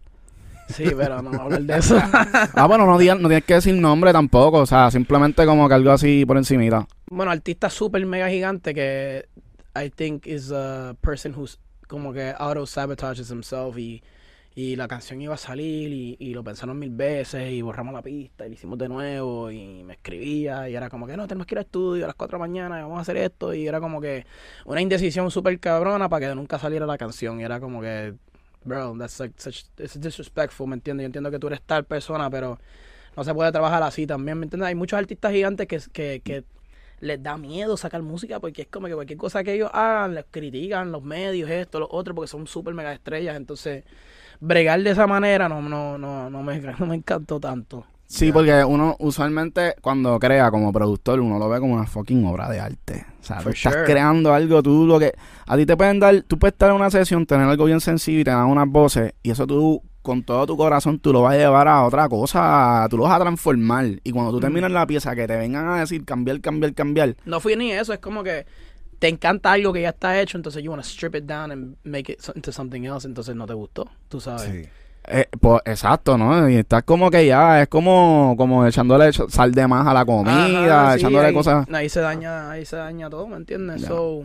[0.69, 1.97] Sí, pero no vamos a hablar de eso.
[2.55, 4.59] Ah, bueno, no, no tienes que decir nombre tampoco.
[4.59, 6.87] O sea, simplemente como que algo así por encimita.
[7.11, 9.27] bueno, artista súper mega gigante que
[9.75, 14.03] I think is a person who's como que auto sabotages himself y,
[14.57, 18.03] y la canción iba a salir y, y lo pensaron mil veces y borramos la
[18.03, 21.47] pista y lo hicimos de nuevo y me escribía y era como que no, tenemos
[21.47, 23.55] que ir al estudio a las 4 de la mañana y vamos a hacer esto
[23.55, 24.27] y era como que
[24.65, 28.15] una indecisión súper cabrona para que nunca saliera la canción y era como que
[28.67, 31.05] bro, that's like such disrespectful, ¿me entiendes?
[31.05, 32.59] Yo entiendo que tú eres tal persona, pero
[33.17, 34.69] no se puede trabajar así también, ¿me entiendes?
[34.69, 36.45] Hay muchos artistas gigantes que
[37.01, 40.25] les da miedo sacar música porque es como que cualquier cosa que ellos hagan les
[40.31, 43.37] critican los medios, esto, lo otro, porque son súper mega estrellas.
[43.37, 43.85] Entonces,
[44.41, 47.87] bregar de esa manera no, no, no, no, me, no me encantó tanto.
[48.09, 52.49] Sí, porque uno usualmente cuando crea como productor, uno lo ve como una fucking obra
[52.49, 53.05] de arte.
[53.21, 53.85] O sea, tú estás sure.
[53.85, 55.13] creando algo, tú lo que...
[55.47, 58.21] A ti te pueden dar, tú puedes estar en una sesión, tener algo bien sencillo
[58.21, 61.35] y te dan unas voces y eso tú, con todo tu corazón, tú lo vas
[61.35, 63.87] a llevar a otra cosa, tú lo vas a transformar.
[64.05, 64.41] Y cuando tú Mm.
[64.41, 67.17] terminas la pieza, que te vengan a decir cambiar, cambiar, cambiar.
[67.25, 68.47] No fui ni eso, es como que
[69.01, 71.75] te encanta algo que ya está hecho, entonces you want to strip it down and
[71.83, 74.43] make it into something else, entonces no te gustó, tú sabes.
[74.45, 74.69] Sí.
[75.09, 76.49] Eh, pues exacto, ¿no?
[76.49, 80.05] Y estás como que ya, es como, como echándole ch- sal de más a la
[80.05, 81.67] comida, Ajá, sí, echándole ahí, cosas...
[81.73, 83.83] Ahí se daña, ahí se daña todo, ¿me entiendes?
[83.83, 84.25] So,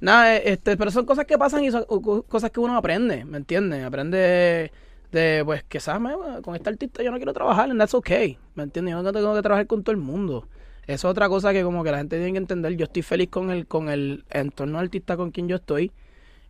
[0.00, 2.76] nada, eh, este, pero son cosas que pasan y son co- co- cosas que uno
[2.76, 3.84] aprende, ¿me entiendes?
[3.84, 4.70] Aprende
[5.10, 8.38] de, pues, que sabes, "Me- con este artista yo no quiero trabajar, and that's okay,
[8.54, 8.92] ¿me entiendes?
[8.92, 10.46] Yo no tengo que trabajar con todo el mundo.
[10.86, 12.76] Eso es otra cosa que como que la gente tiene que entender.
[12.76, 15.90] Yo estoy feliz con el, con el entorno artista con quien yo estoy.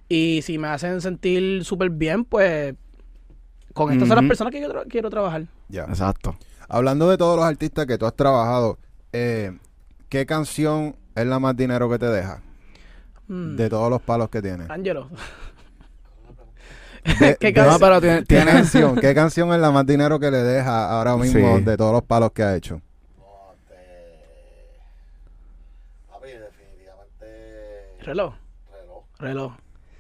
[0.09, 2.75] Y si me hacen sentir súper bien, pues
[3.75, 4.29] con estas son las Ujú.
[4.29, 5.45] personas que yo tra- quiero trabajar.
[5.69, 5.85] Ya.
[5.85, 6.37] Exacto.
[6.69, 8.79] Hablando de todos los artistas que tú has trabajado,
[9.13, 9.57] eh,
[10.09, 12.43] ¿qué canción es la más dinero que te deja?
[13.29, 13.57] Mm.
[13.57, 14.69] De todos los palos que tienes.
[14.71, 15.09] Angelo.
[17.05, 17.73] De- ¿Qué de- canción?
[17.75, 18.97] No, pero tiene, ¿Qué tiene- canción?
[19.01, 21.65] ¿Qué canción es la más dinero que le deja ahora mismo Sí.
[21.65, 22.81] de todos los palos que ha hecho?
[28.03, 28.35] Reloj.
[28.73, 29.05] Reloj.
[29.19, 29.53] Reloj.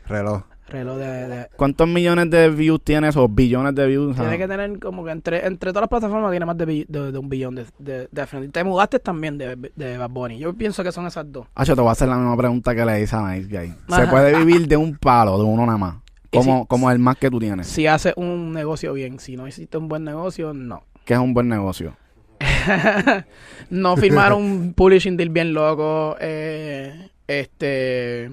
[0.06, 0.42] Reloj.
[0.70, 4.16] Reloj de- de, ¿Cuántos millones de views tienes o billones de views?
[4.16, 4.38] Tiene Ah.
[4.38, 7.18] que tener como que entre, entre todas las plataformas tiene más de, bi- de, de
[7.18, 8.48] un billón de, de, de.
[8.52, 10.38] Te mudaste también de, de Bad Bunny.
[10.38, 11.46] Yo pienso que son esas dos.
[11.54, 13.74] Hacho, te voy a hacer la misma pregunta que le hice a Nice Guy.
[13.94, 15.96] ¿Se puede vivir de un palo, de uno nada más?
[16.32, 17.66] Como, si- como el más que tú tienes.
[17.66, 20.84] Si haces un negocio bien, si no hiciste un buen negocio, no.
[21.04, 21.96] Que es un buen negocio.
[23.70, 26.16] no firmar un publishing deal bien loco.
[26.20, 28.30] Eh, este.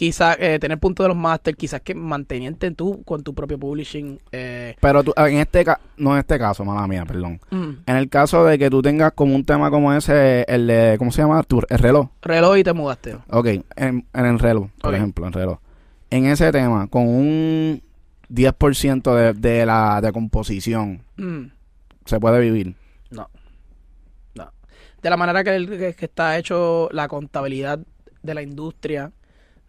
[0.00, 4.18] Quizás eh, tener punto de los máster, quizás que manteniente tú con tu propio publishing.
[4.32, 7.38] Eh, Pero tú, en este caso, no en este caso, mala mía, perdón.
[7.50, 10.94] mm, En el caso de que tú tengas como un tema como ese, el de,
[10.98, 11.42] ¿cómo se llama?
[11.42, 12.08] Tu, el reloj.
[12.22, 13.18] reloj y te mudaste.
[13.28, 15.58] Ok, en, en el reloj, por ejemplo, en reloj.
[16.08, 17.82] En ese tema, con un
[18.30, 21.48] 10% de, de la de composición, Mm.
[22.06, 22.74] se puede vivir.
[25.02, 27.78] de la manera que, el- que- que está hecho la contabilidad
[28.22, 29.12] de la industria,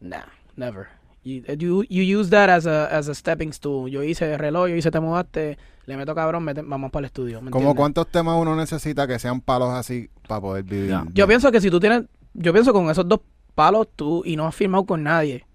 [0.01, 0.87] nah, never.
[1.23, 3.87] You, you, you use that as a, as a stepping stool.
[3.87, 7.41] Yo hice reloj, yo hice te mudaste, le meto cabrón, mete- vamos para el estudio.
[7.41, 10.89] ¿me ¿Cómo cuántos temas uno necesita que sean palos así para poder vivir?
[10.89, 11.05] Ya.
[11.13, 13.19] Yo pienso que si tú tienes, yo pienso con esos dos
[13.53, 15.45] palos tú y no has firmado con nadie,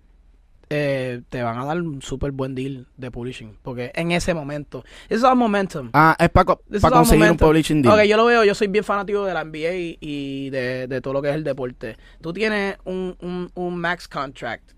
[0.69, 3.57] eh, te van a dar un súper buen deal de publishing.
[3.63, 4.85] Porque en ese momento,
[5.25, 5.91] all momentum.
[5.93, 7.95] Ah, es para This conseguir un publishing deal.
[7.95, 11.15] Ok, yo lo veo, yo soy bien fanático de la NBA y de, de todo
[11.15, 11.97] lo que es el deporte.
[12.21, 14.73] Tú tienes un, un, un max contract,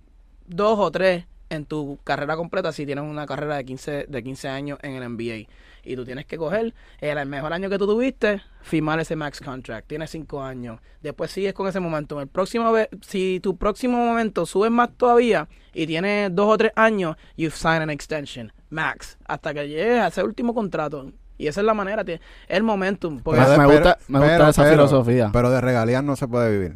[0.47, 4.49] dos o tres en tu carrera completa si tienes una carrera de 15, de 15
[4.49, 5.49] años en el NBA.
[5.91, 9.89] Y tú tienes que coger el mejor año que tú tuviste, firmar ese max contract.
[9.89, 10.81] Tienes cinco años.
[11.01, 12.21] Después sigues con ese momento.
[12.21, 17.17] El próximo si tu próximo momento subes más todavía y tienes dos o tres años,
[17.39, 18.53] you sign an extension.
[18.69, 19.17] Max.
[19.27, 21.11] Hasta que llegues a ese último contrato.
[21.39, 22.05] Y esa es la manera,
[22.49, 23.21] el momentum.
[23.23, 25.31] Porque Pero- de- me gusta- me gusta esa filosofía.
[25.33, 26.73] Pero de regalías no se puede vivir.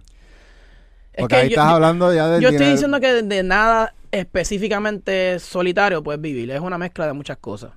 [1.13, 2.73] es Porque que ahí yo- estás hablando ya del Yo estoy dinero.
[2.73, 6.51] diciendo que de, de nada específicamente solitario puedes vivir.
[6.51, 7.73] Es una mezcla de muchas cosas.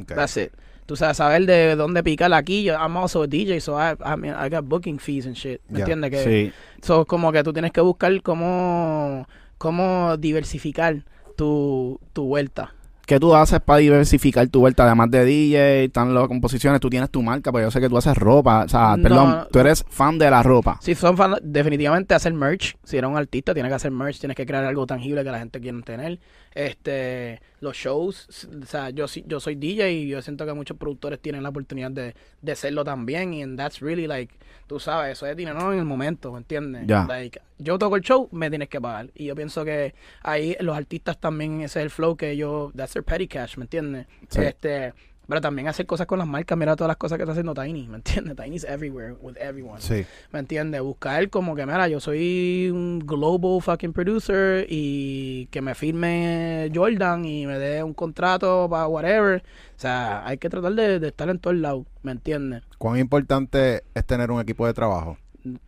[0.00, 0.14] Ok.
[0.14, 0.52] That's it.
[0.86, 2.64] Tú sabes, saber de dónde picar aquí.
[2.64, 5.60] Yo, I'm also a DJ, so I, I, mean, I got booking fees and shit.
[5.68, 6.10] ¿Me entiendes?
[6.10, 6.52] Que, Sí.
[6.82, 9.26] so, como que tú tienes que buscar cómo,
[9.58, 11.04] cómo diversificar
[11.36, 12.74] tu, tu vuelta.
[13.06, 14.84] ¿Qué tú haces para diversificar tu vuelta?
[14.84, 17.96] Además de DJ, están las composiciones, tú tienes tu marca, pues yo sé que tú
[17.96, 19.02] haces ropa, o sea, No.
[19.02, 20.78] perdón, tú eres fan de la ropa.
[20.80, 22.76] Si son fan, definitivamente hacer merch.
[22.84, 25.38] Si eres un artista, tienes que hacer merch, tienes que crear algo tangible que la
[25.38, 26.18] gente quiera tener.
[26.54, 30.76] Este, los shows, o sea, yo sí- yo soy DJ y yo siento que muchos
[30.76, 33.32] productores tienen la oportunidad de, de serlo también.
[33.34, 34.34] Y that's really like,
[34.72, 36.86] tú sabes, eso es dinero en el momento, ¿me entiendes?
[36.86, 37.04] Ya.
[37.06, 39.10] Like, yo toco el show, me tienes que pagar.
[39.14, 42.94] Y yo pienso que ahí los artistas también, ese es el flow que yo, that's
[42.94, 44.06] their petty cash, ¿me entiendes?
[44.30, 44.40] Sí.
[44.40, 44.94] Este,
[45.32, 47.88] pero también hacer cosas con las marcas, mira todas las cosas que está haciendo Tiny,
[47.88, 48.36] ¿me entiendes?
[48.36, 49.80] Tiny's everywhere with everyone.
[49.80, 50.04] Sí.
[50.30, 50.82] ¿Me entiendes?
[50.82, 57.24] Buscar como que, mira, yo soy un global fucking producer y que me firme Jordan
[57.24, 59.42] y me dé un contrato para whatever.
[59.74, 62.62] O sea, hay que tratar de, de estar en todos lados, ¿me entiendes?
[62.76, 65.16] ¿Cuán importante es tener un equipo de trabajo?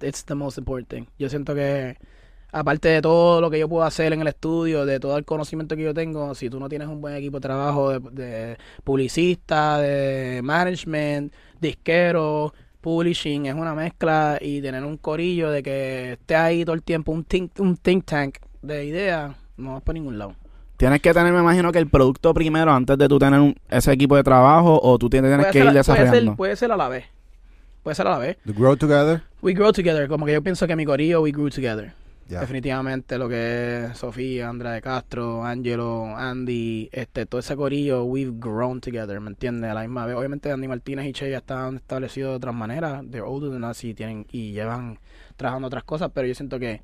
[0.03, 1.07] It's the most important thing.
[1.19, 1.97] Yo siento que,
[2.55, 5.77] aparte de todo lo que yo puedo hacer en el estudio, de todo el conocimiento
[5.77, 9.79] que yo tengo, si tú no tienes un buen equipo de trabajo de, de publicista,
[9.79, 16.65] de management, disquero, publishing, es una mezcla y tener un corillo de que esté ahí
[16.65, 20.35] todo el tiempo, un think, un think tank de ideas, no vas por ningún lado.
[20.77, 23.93] Tienes que tener, me imagino, que el producto primero antes de tú tener un- ese
[23.93, 26.37] equipo de trabajo o tú tienes, que ser, ir puede, ser, desarrollando.
[26.37, 27.05] puede ser a la vez.
[27.83, 28.37] Puede ser a la vez.
[28.47, 29.23] The Grow Together.
[29.43, 31.93] We grow together, como que yo pienso que mi corillo, we grew together.
[32.29, 38.33] Definitivamente lo que es Sofía, Andrea de Castro, Angelo, Andy, este, todo ese corillo, we've
[38.37, 39.71] grown together, ¿me entiendes?
[39.71, 43.05] A la misma vez, obviamente Andy Martínez y Che ya están establecidos de otras maneras,
[43.11, 44.99] they're older than us y tienen, y llevan
[45.37, 46.83] trabajando otras cosas, pero yo siento que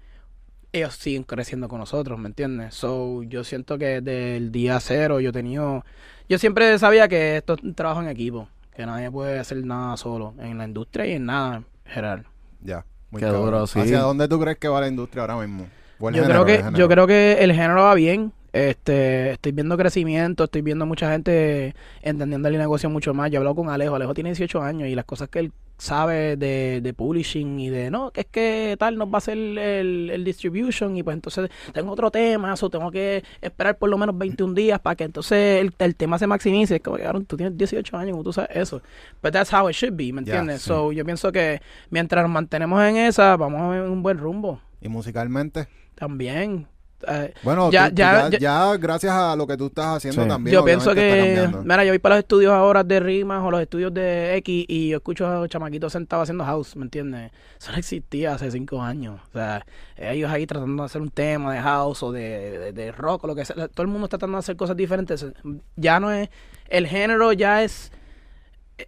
[0.72, 2.74] ellos siguen creciendo con nosotros, ¿me entiendes?
[2.74, 5.84] So, yo siento que desde el día cero yo tenido,
[6.28, 9.97] yo siempre sabía que esto es un trabajo en equipo, que nadie puede hacer nada
[9.97, 12.26] solo, en la industria y en nada en general.
[12.62, 12.84] Ya.
[13.11, 13.44] Muy Qué cabrón.
[13.46, 13.80] duro, sí.
[13.80, 15.66] ¿Hacia dónde tú crees que va la industria ahora mismo?
[16.00, 16.78] Yo género, creo que el género.
[16.78, 21.74] yo creo que el género va bien este estoy viendo crecimiento estoy viendo mucha gente
[22.02, 24.94] entendiendo el negocio mucho más yo he hablado con Alejo Alejo tiene 18 años y
[24.96, 28.96] las cosas que él sabe de, de publishing y de no que es que tal
[28.96, 32.90] nos va a hacer el, el distribution y pues entonces tengo otro tema o tengo
[32.90, 36.76] que esperar por lo menos 21 días para que entonces el, el tema se maximice
[36.76, 38.82] es como que cabrón, tú tienes 18 años ¿cómo tú sabes eso
[39.22, 40.60] but that's how it should be ¿me entiendes?
[40.62, 40.68] sí.
[40.68, 41.60] so yo pienso que
[41.90, 45.66] mientras nos mantenemos en esa vamos en un buen rumbo ¿Y musicalmente?
[45.94, 46.66] también
[47.09, 50.22] Eh, Bueno, Ya- tú- ya- ya, ya- ya gracias a lo que tú estás haciendo
[50.22, 50.28] Sí.
[50.28, 50.53] también.
[50.53, 53.92] yo pienso que, mira, yo voy para los estudios ahora de rimas o los estudios
[53.94, 57.32] de X y yo escucho a los chamaquitos sentados haciendo house, ¿me entiendes?
[57.59, 59.18] Eso no existía hace cinco años.
[59.30, 59.64] O sea,
[59.96, 63.26] ellos ahí tratando de hacer un tema de house o de, de- de rock o
[63.28, 63.68] lo que sea.
[63.68, 65.24] Todo el mundo está tratando de hacer cosas diferentes.
[65.76, 66.28] Ya no es,
[66.68, 67.92] el género ya es,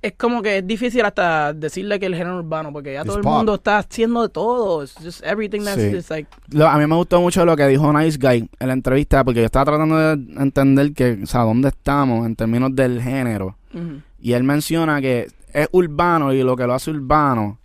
[0.01, 3.16] es como que es difícil hasta decirle que el género urbano, porque ya It's todo
[3.18, 3.32] el pop.
[3.34, 4.82] mundo está haciendo de todo.
[4.84, 5.93] It's just everything that's Sí.
[5.93, 8.72] just like, Lo- a mí me gustó mucho lo que dijo Nice Guy en la
[8.72, 10.12] entrevista, porque yo estaba tratando de
[10.43, 13.57] entender que, o sea, dónde estamos en términos del género.
[14.20, 17.59] Y él menciona que es urbano y lo que lo hace urbano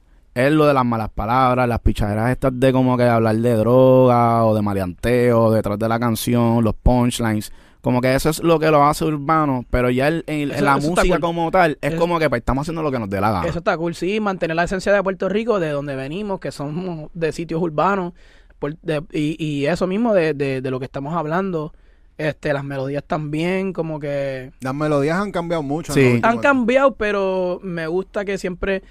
[0.45, 4.45] es lo de las malas palabras, las pichaderas estas de como que hablar de droga
[4.45, 7.51] o de maleanteo detrás de la canción, los punchlines.
[7.81, 10.89] Como que eso es lo que lo hace urbano, pero ya el- Eso- la eso
[10.89, 11.19] música cool.
[11.21, 13.47] como tal es Eso- como que pues, estamos haciendo lo que nos dé la gana.
[13.47, 17.09] Eso está cool, sí, mantener la esencia de Puerto Rico, de donde venimos, que somos
[17.13, 18.13] de sitios urbanos,
[18.59, 21.71] por- de- y, y eso mismo de, de, de lo que estamos hablando.
[22.17, 25.93] Este, las melodías también, como que Las melodías han cambiado mucho.
[25.93, 26.19] Sí.
[26.23, 28.81] han cambiado, pero me gusta que siempre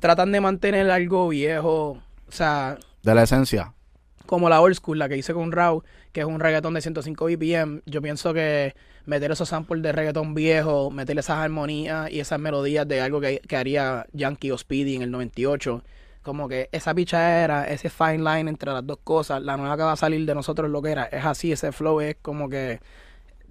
[0.00, 1.98] tratan de mantener algo viejo,
[2.28, 3.72] o sea, De la esencia.
[4.26, 5.82] como la old school, la que hice con Raw,
[6.12, 8.74] que es un reggaetón de 105 BPM, yo pienso que
[9.06, 13.40] meter esos samples de reggaetón viejo, meter esas armonías y esas melodías de algo que,
[13.46, 15.82] que haría Yankee o Speedy en el 98,
[16.22, 19.92] como que esa pichadera, ese fine line entre las dos cosas, la nueva que va
[19.92, 22.80] a salir de nosotros lo que era, es así, ese flow es como que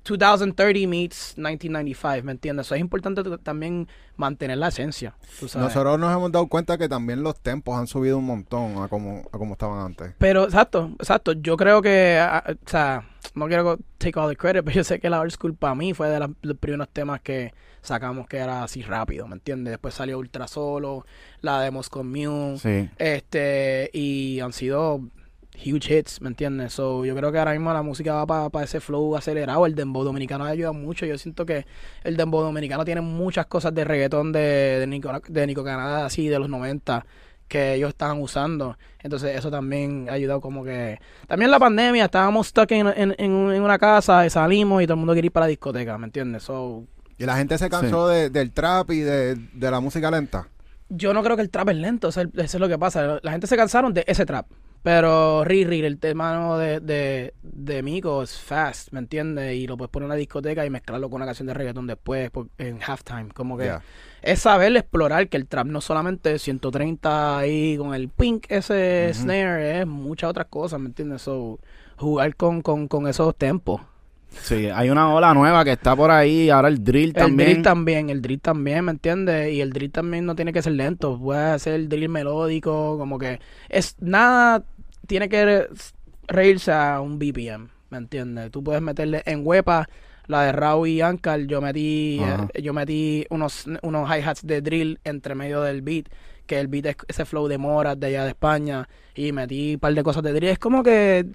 [0.04, 2.68] 2030 meets 1995, ¿me entiendes?
[2.68, 5.68] Eso es importante también mantener la esencia, tú sabes.
[5.68, 9.20] Nosotros nos hemos dado cuenta que también los tempos han subido un montón a como,
[9.32, 10.14] a como estaban antes.
[10.18, 11.34] Pero, exacto, exacto.
[11.34, 14.84] Yo creo que, ah, ah, o sea, no quiero take all the credit, pero yo
[14.84, 18.38] sé que la old school para mí fue de los primeros temas que sacamos que
[18.38, 19.72] era así rápido, ¿me entiendes?
[19.72, 21.06] Después salió Ultra Solo,
[21.42, 22.90] la de Moscow Mule, Sí.
[22.98, 25.02] este, y han sido
[25.56, 26.74] huge hits, ¿me entiendes?
[26.74, 29.66] So, yo creo que ahora mismo la música va para ese flow acelerado.
[29.66, 31.06] El dembow dominicano ayuda mucho.
[31.06, 31.66] Yo siento que
[32.04, 34.40] el dembow dominicano tiene muchas cosas de reggaetón de,
[34.80, 37.06] de, Nico, de Nico Canadá, así, de los 90
[37.48, 38.78] que ellos estaban usando.
[39.02, 41.00] Entonces eso también ha ayudado como que...
[41.28, 44.86] También la pandemia, estábamos stuck en, en, en un- en una casa y salimos y
[44.86, 46.44] todo el mundo quería ir para la discoteca, ¿me entiendes?
[46.44, 46.86] So,
[47.18, 50.48] Y la gente se cansó de- del trap y de, de la música lenta.
[50.90, 53.20] yo no creo que el trap es lento, eso es, eso es lo que pasa.
[53.24, 54.46] La gente se cansaron de ese trap.
[54.82, 56.58] Pero Riri, el tema ¿no?
[56.58, 59.54] de, de, de Mico es fast, ¿me entiendes?
[59.56, 62.32] Y lo puedes poner en una discoteca y mezclarlo con una canción de reggaetón después,
[62.32, 63.30] por- en halftime.
[63.34, 63.66] Como que
[64.22, 69.82] es saber explorar que el trap no solamente 130 ahí con el pink, ese snare,
[69.82, 71.24] es muchas otras cosas, ¿me entiendes?
[71.24, 71.60] So,
[71.98, 73.82] jugar con, con, con esos tempos.
[74.30, 77.50] Sí, hay una ola nueva que está por ahí, ahora el drill El también.
[77.50, 79.54] drill también, el drill también, ¿me entiendes?
[79.54, 83.18] Y el drill también no tiene que ser lento, puede hacer el drill melódico, como
[83.20, 84.64] que es nada
[85.08, 85.68] tiene que re-
[86.28, 88.52] reírse a un BPM, ¿me entiendes?
[88.52, 89.90] Tú puedes meterle en huepa
[90.28, 92.20] la de Raúl y Ankar, yo metí
[92.54, 96.06] eh, yo metí unos unos hi-hats de drill entre medio del beat,
[96.46, 99.80] que el beat es ese flow de Moras de allá de España y metí un
[99.80, 101.26] par de cosas de drill, es como que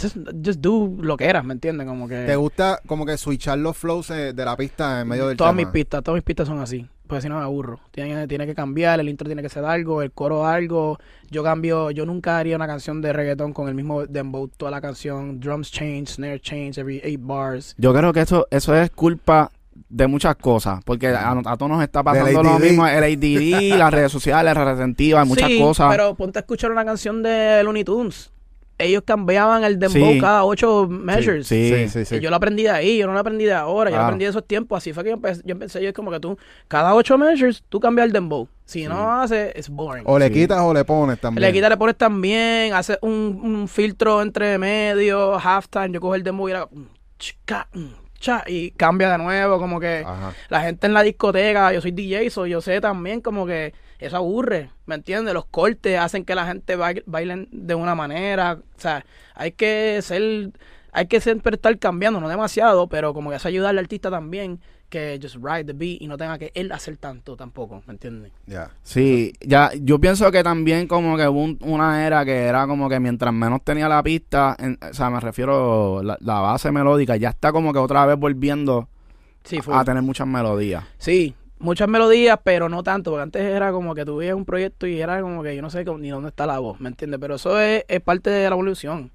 [0.00, 1.86] just, just do lo que eras, ¿me entiendes?
[1.86, 5.28] Como que ¿Te gusta como que switchar los flows eh, de la pista en medio
[5.28, 5.62] del Todas tema?
[5.62, 6.86] mis pistas, todas mis pistas son así.
[7.06, 7.78] Pues si no me aburro.
[7.92, 10.98] Tiene, tiene que cambiar, el intro tiene que ser algo, el coro algo.
[11.30, 14.80] Yo cambio, yo nunca haría una canción de reggaetón con el mismo dembow toda la
[14.80, 15.38] canción.
[15.38, 17.76] Drums change, snare change, every eight bars.
[17.78, 19.52] Yo creo que eso, eso es culpa
[19.88, 23.92] de muchas cosas, porque a, a todos nos está pasando lo mismo, el ADD, las
[23.92, 25.88] redes sociales, la retentiva, muchas sí, cosas.
[25.90, 28.32] pero ponte a escuchar una canción de Looney Tunes.
[28.78, 30.20] Ellos cambiaban el dembow Sí.
[30.20, 31.46] cada ocho measures.
[31.46, 31.70] sí.
[31.74, 32.16] Sí, sí, sí.
[32.16, 34.06] Y yo lo aprendí de ahí, yo no lo aprendí de ahora, yo lo Claro.
[34.08, 34.76] aprendí de esos tiempos.
[34.78, 36.36] Así fue que yo empecé, yo empecé, yo es como que tú,
[36.68, 38.48] cada ocho measures, tú cambias el dembow.
[38.64, 40.04] Si no haces, es boring.
[40.06, 40.32] O le Sí.
[40.34, 41.40] quitas o le pones también.
[41.42, 46.22] Le quitas, le pones también, hace un, un filtro entre medio, halftime, yo cojo el
[46.22, 46.82] dembow y era mm,
[47.18, 47.86] chica, mm,
[48.18, 50.32] cha, y cambia de nuevo, como que Ajá.
[50.48, 54.16] la gente en la discoteca, yo soy DJ, so yo sé también como que eso
[54.16, 55.34] aburre, ¿me entiendes?
[55.34, 60.00] Los cortes hacen que la gente baile, bailen de una manera, o sea, hay que
[60.02, 60.50] ser,
[60.92, 64.60] hay que siempre estar cambiando, no demasiado, pero como que eso ayuda al artista también,
[64.88, 68.30] que just ride the beat y no tenga que él hacer tanto tampoco, ¿me entiendes?
[68.46, 68.70] Ya.
[68.84, 72.88] Sí, ya, yo pienso que también como que hubo un- una era que era como
[72.88, 77.16] que mientras menos tenía la pista, en- o sea, me refiero la, la base melódica,
[77.16, 78.88] ya está como que otra vez volviendo
[79.42, 80.84] Sí, a tener muchas melodías.
[80.98, 84.86] Sí, muchas melodías, pero no tanto, porque antes era como que tú veías un proyecto
[84.86, 87.18] y era como que yo no sé cómo- ni dónde está la voz, ¿me entiendes?
[87.20, 89.10] Pero eso es, es parte de la evolución.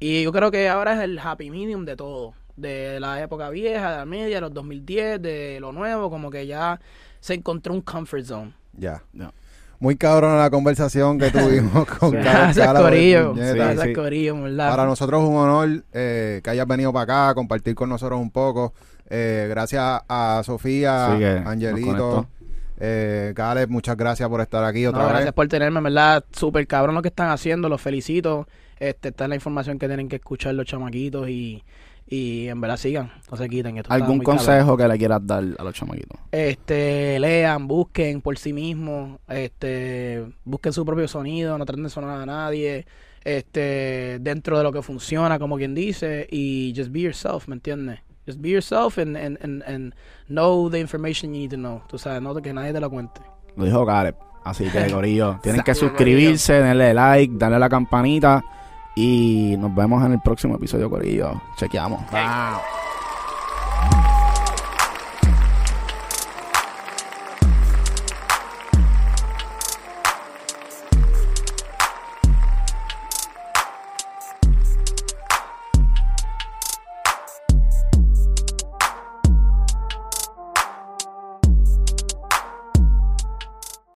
[0.00, 3.92] Y yo creo que ahora es el happy medium de todo, de la época vieja,
[3.92, 6.80] de la media, de los 2010, de lo nuevo, como que ya
[7.20, 8.54] se encontró un comfort zone.
[8.76, 9.02] Ya.
[9.12, 9.32] Ya.
[9.80, 13.30] Muy cabrón la conversación que tuvimos con Gracias, Cala, Corillo.
[13.30, 13.52] puñeta.
[13.52, 13.92] Sí, Gracias, sí.
[13.92, 14.70] Corillo, en ¿verdad?
[14.70, 18.30] Para nosotros es un honor eh, que hayas venido para acá, compartir con nosotros un
[18.30, 18.72] poco.
[19.10, 22.26] Eh, gracias a Sofía, Sí, Angelito,
[22.78, 25.10] eh, Caleb, muchas gracias por estar aquí No, otra vez.
[25.12, 28.48] gracias por tenerme, en verdad, súper cabrón lo que están haciendo, los felicito.
[28.78, 31.62] Este, está la información que tienen que escuchar los chamaquitos y,
[32.06, 33.76] y en verdad sigan, no se quiten.
[33.78, 34.36] Esto ¿Algún cabrón.
[34.38, 36.18] consejo que le quieras dar a los chamaquitos?
[36.32, 42.20] este lean, busquen por sí mismos, este busquen su propio sonido, no traten de sonar
[42.22, 42.84] a nadie,
[43.22, 48.00] este dentro de lo que funciona, como quien dice, y just be yourself, ¿me entiendes?
[48.26, 49.94] Just be yourself and, and, and, and
[50.28, 51.82] know the information you need to know.
[51.88, 53.20] Tú sabes, no que nadie te lo cuente.
[53.56, 54.16] Lo dijo Caleb.
[54.44, 58.42] Así que, Corillo, tienen que suscribirse, darle like, darle a la campanita.
[58.96, 61.42] Y nos vemos en el próximo episodio, Corillo.
[61.56, 62.00] Chequeamos.
[62.10, 62.83] Wow.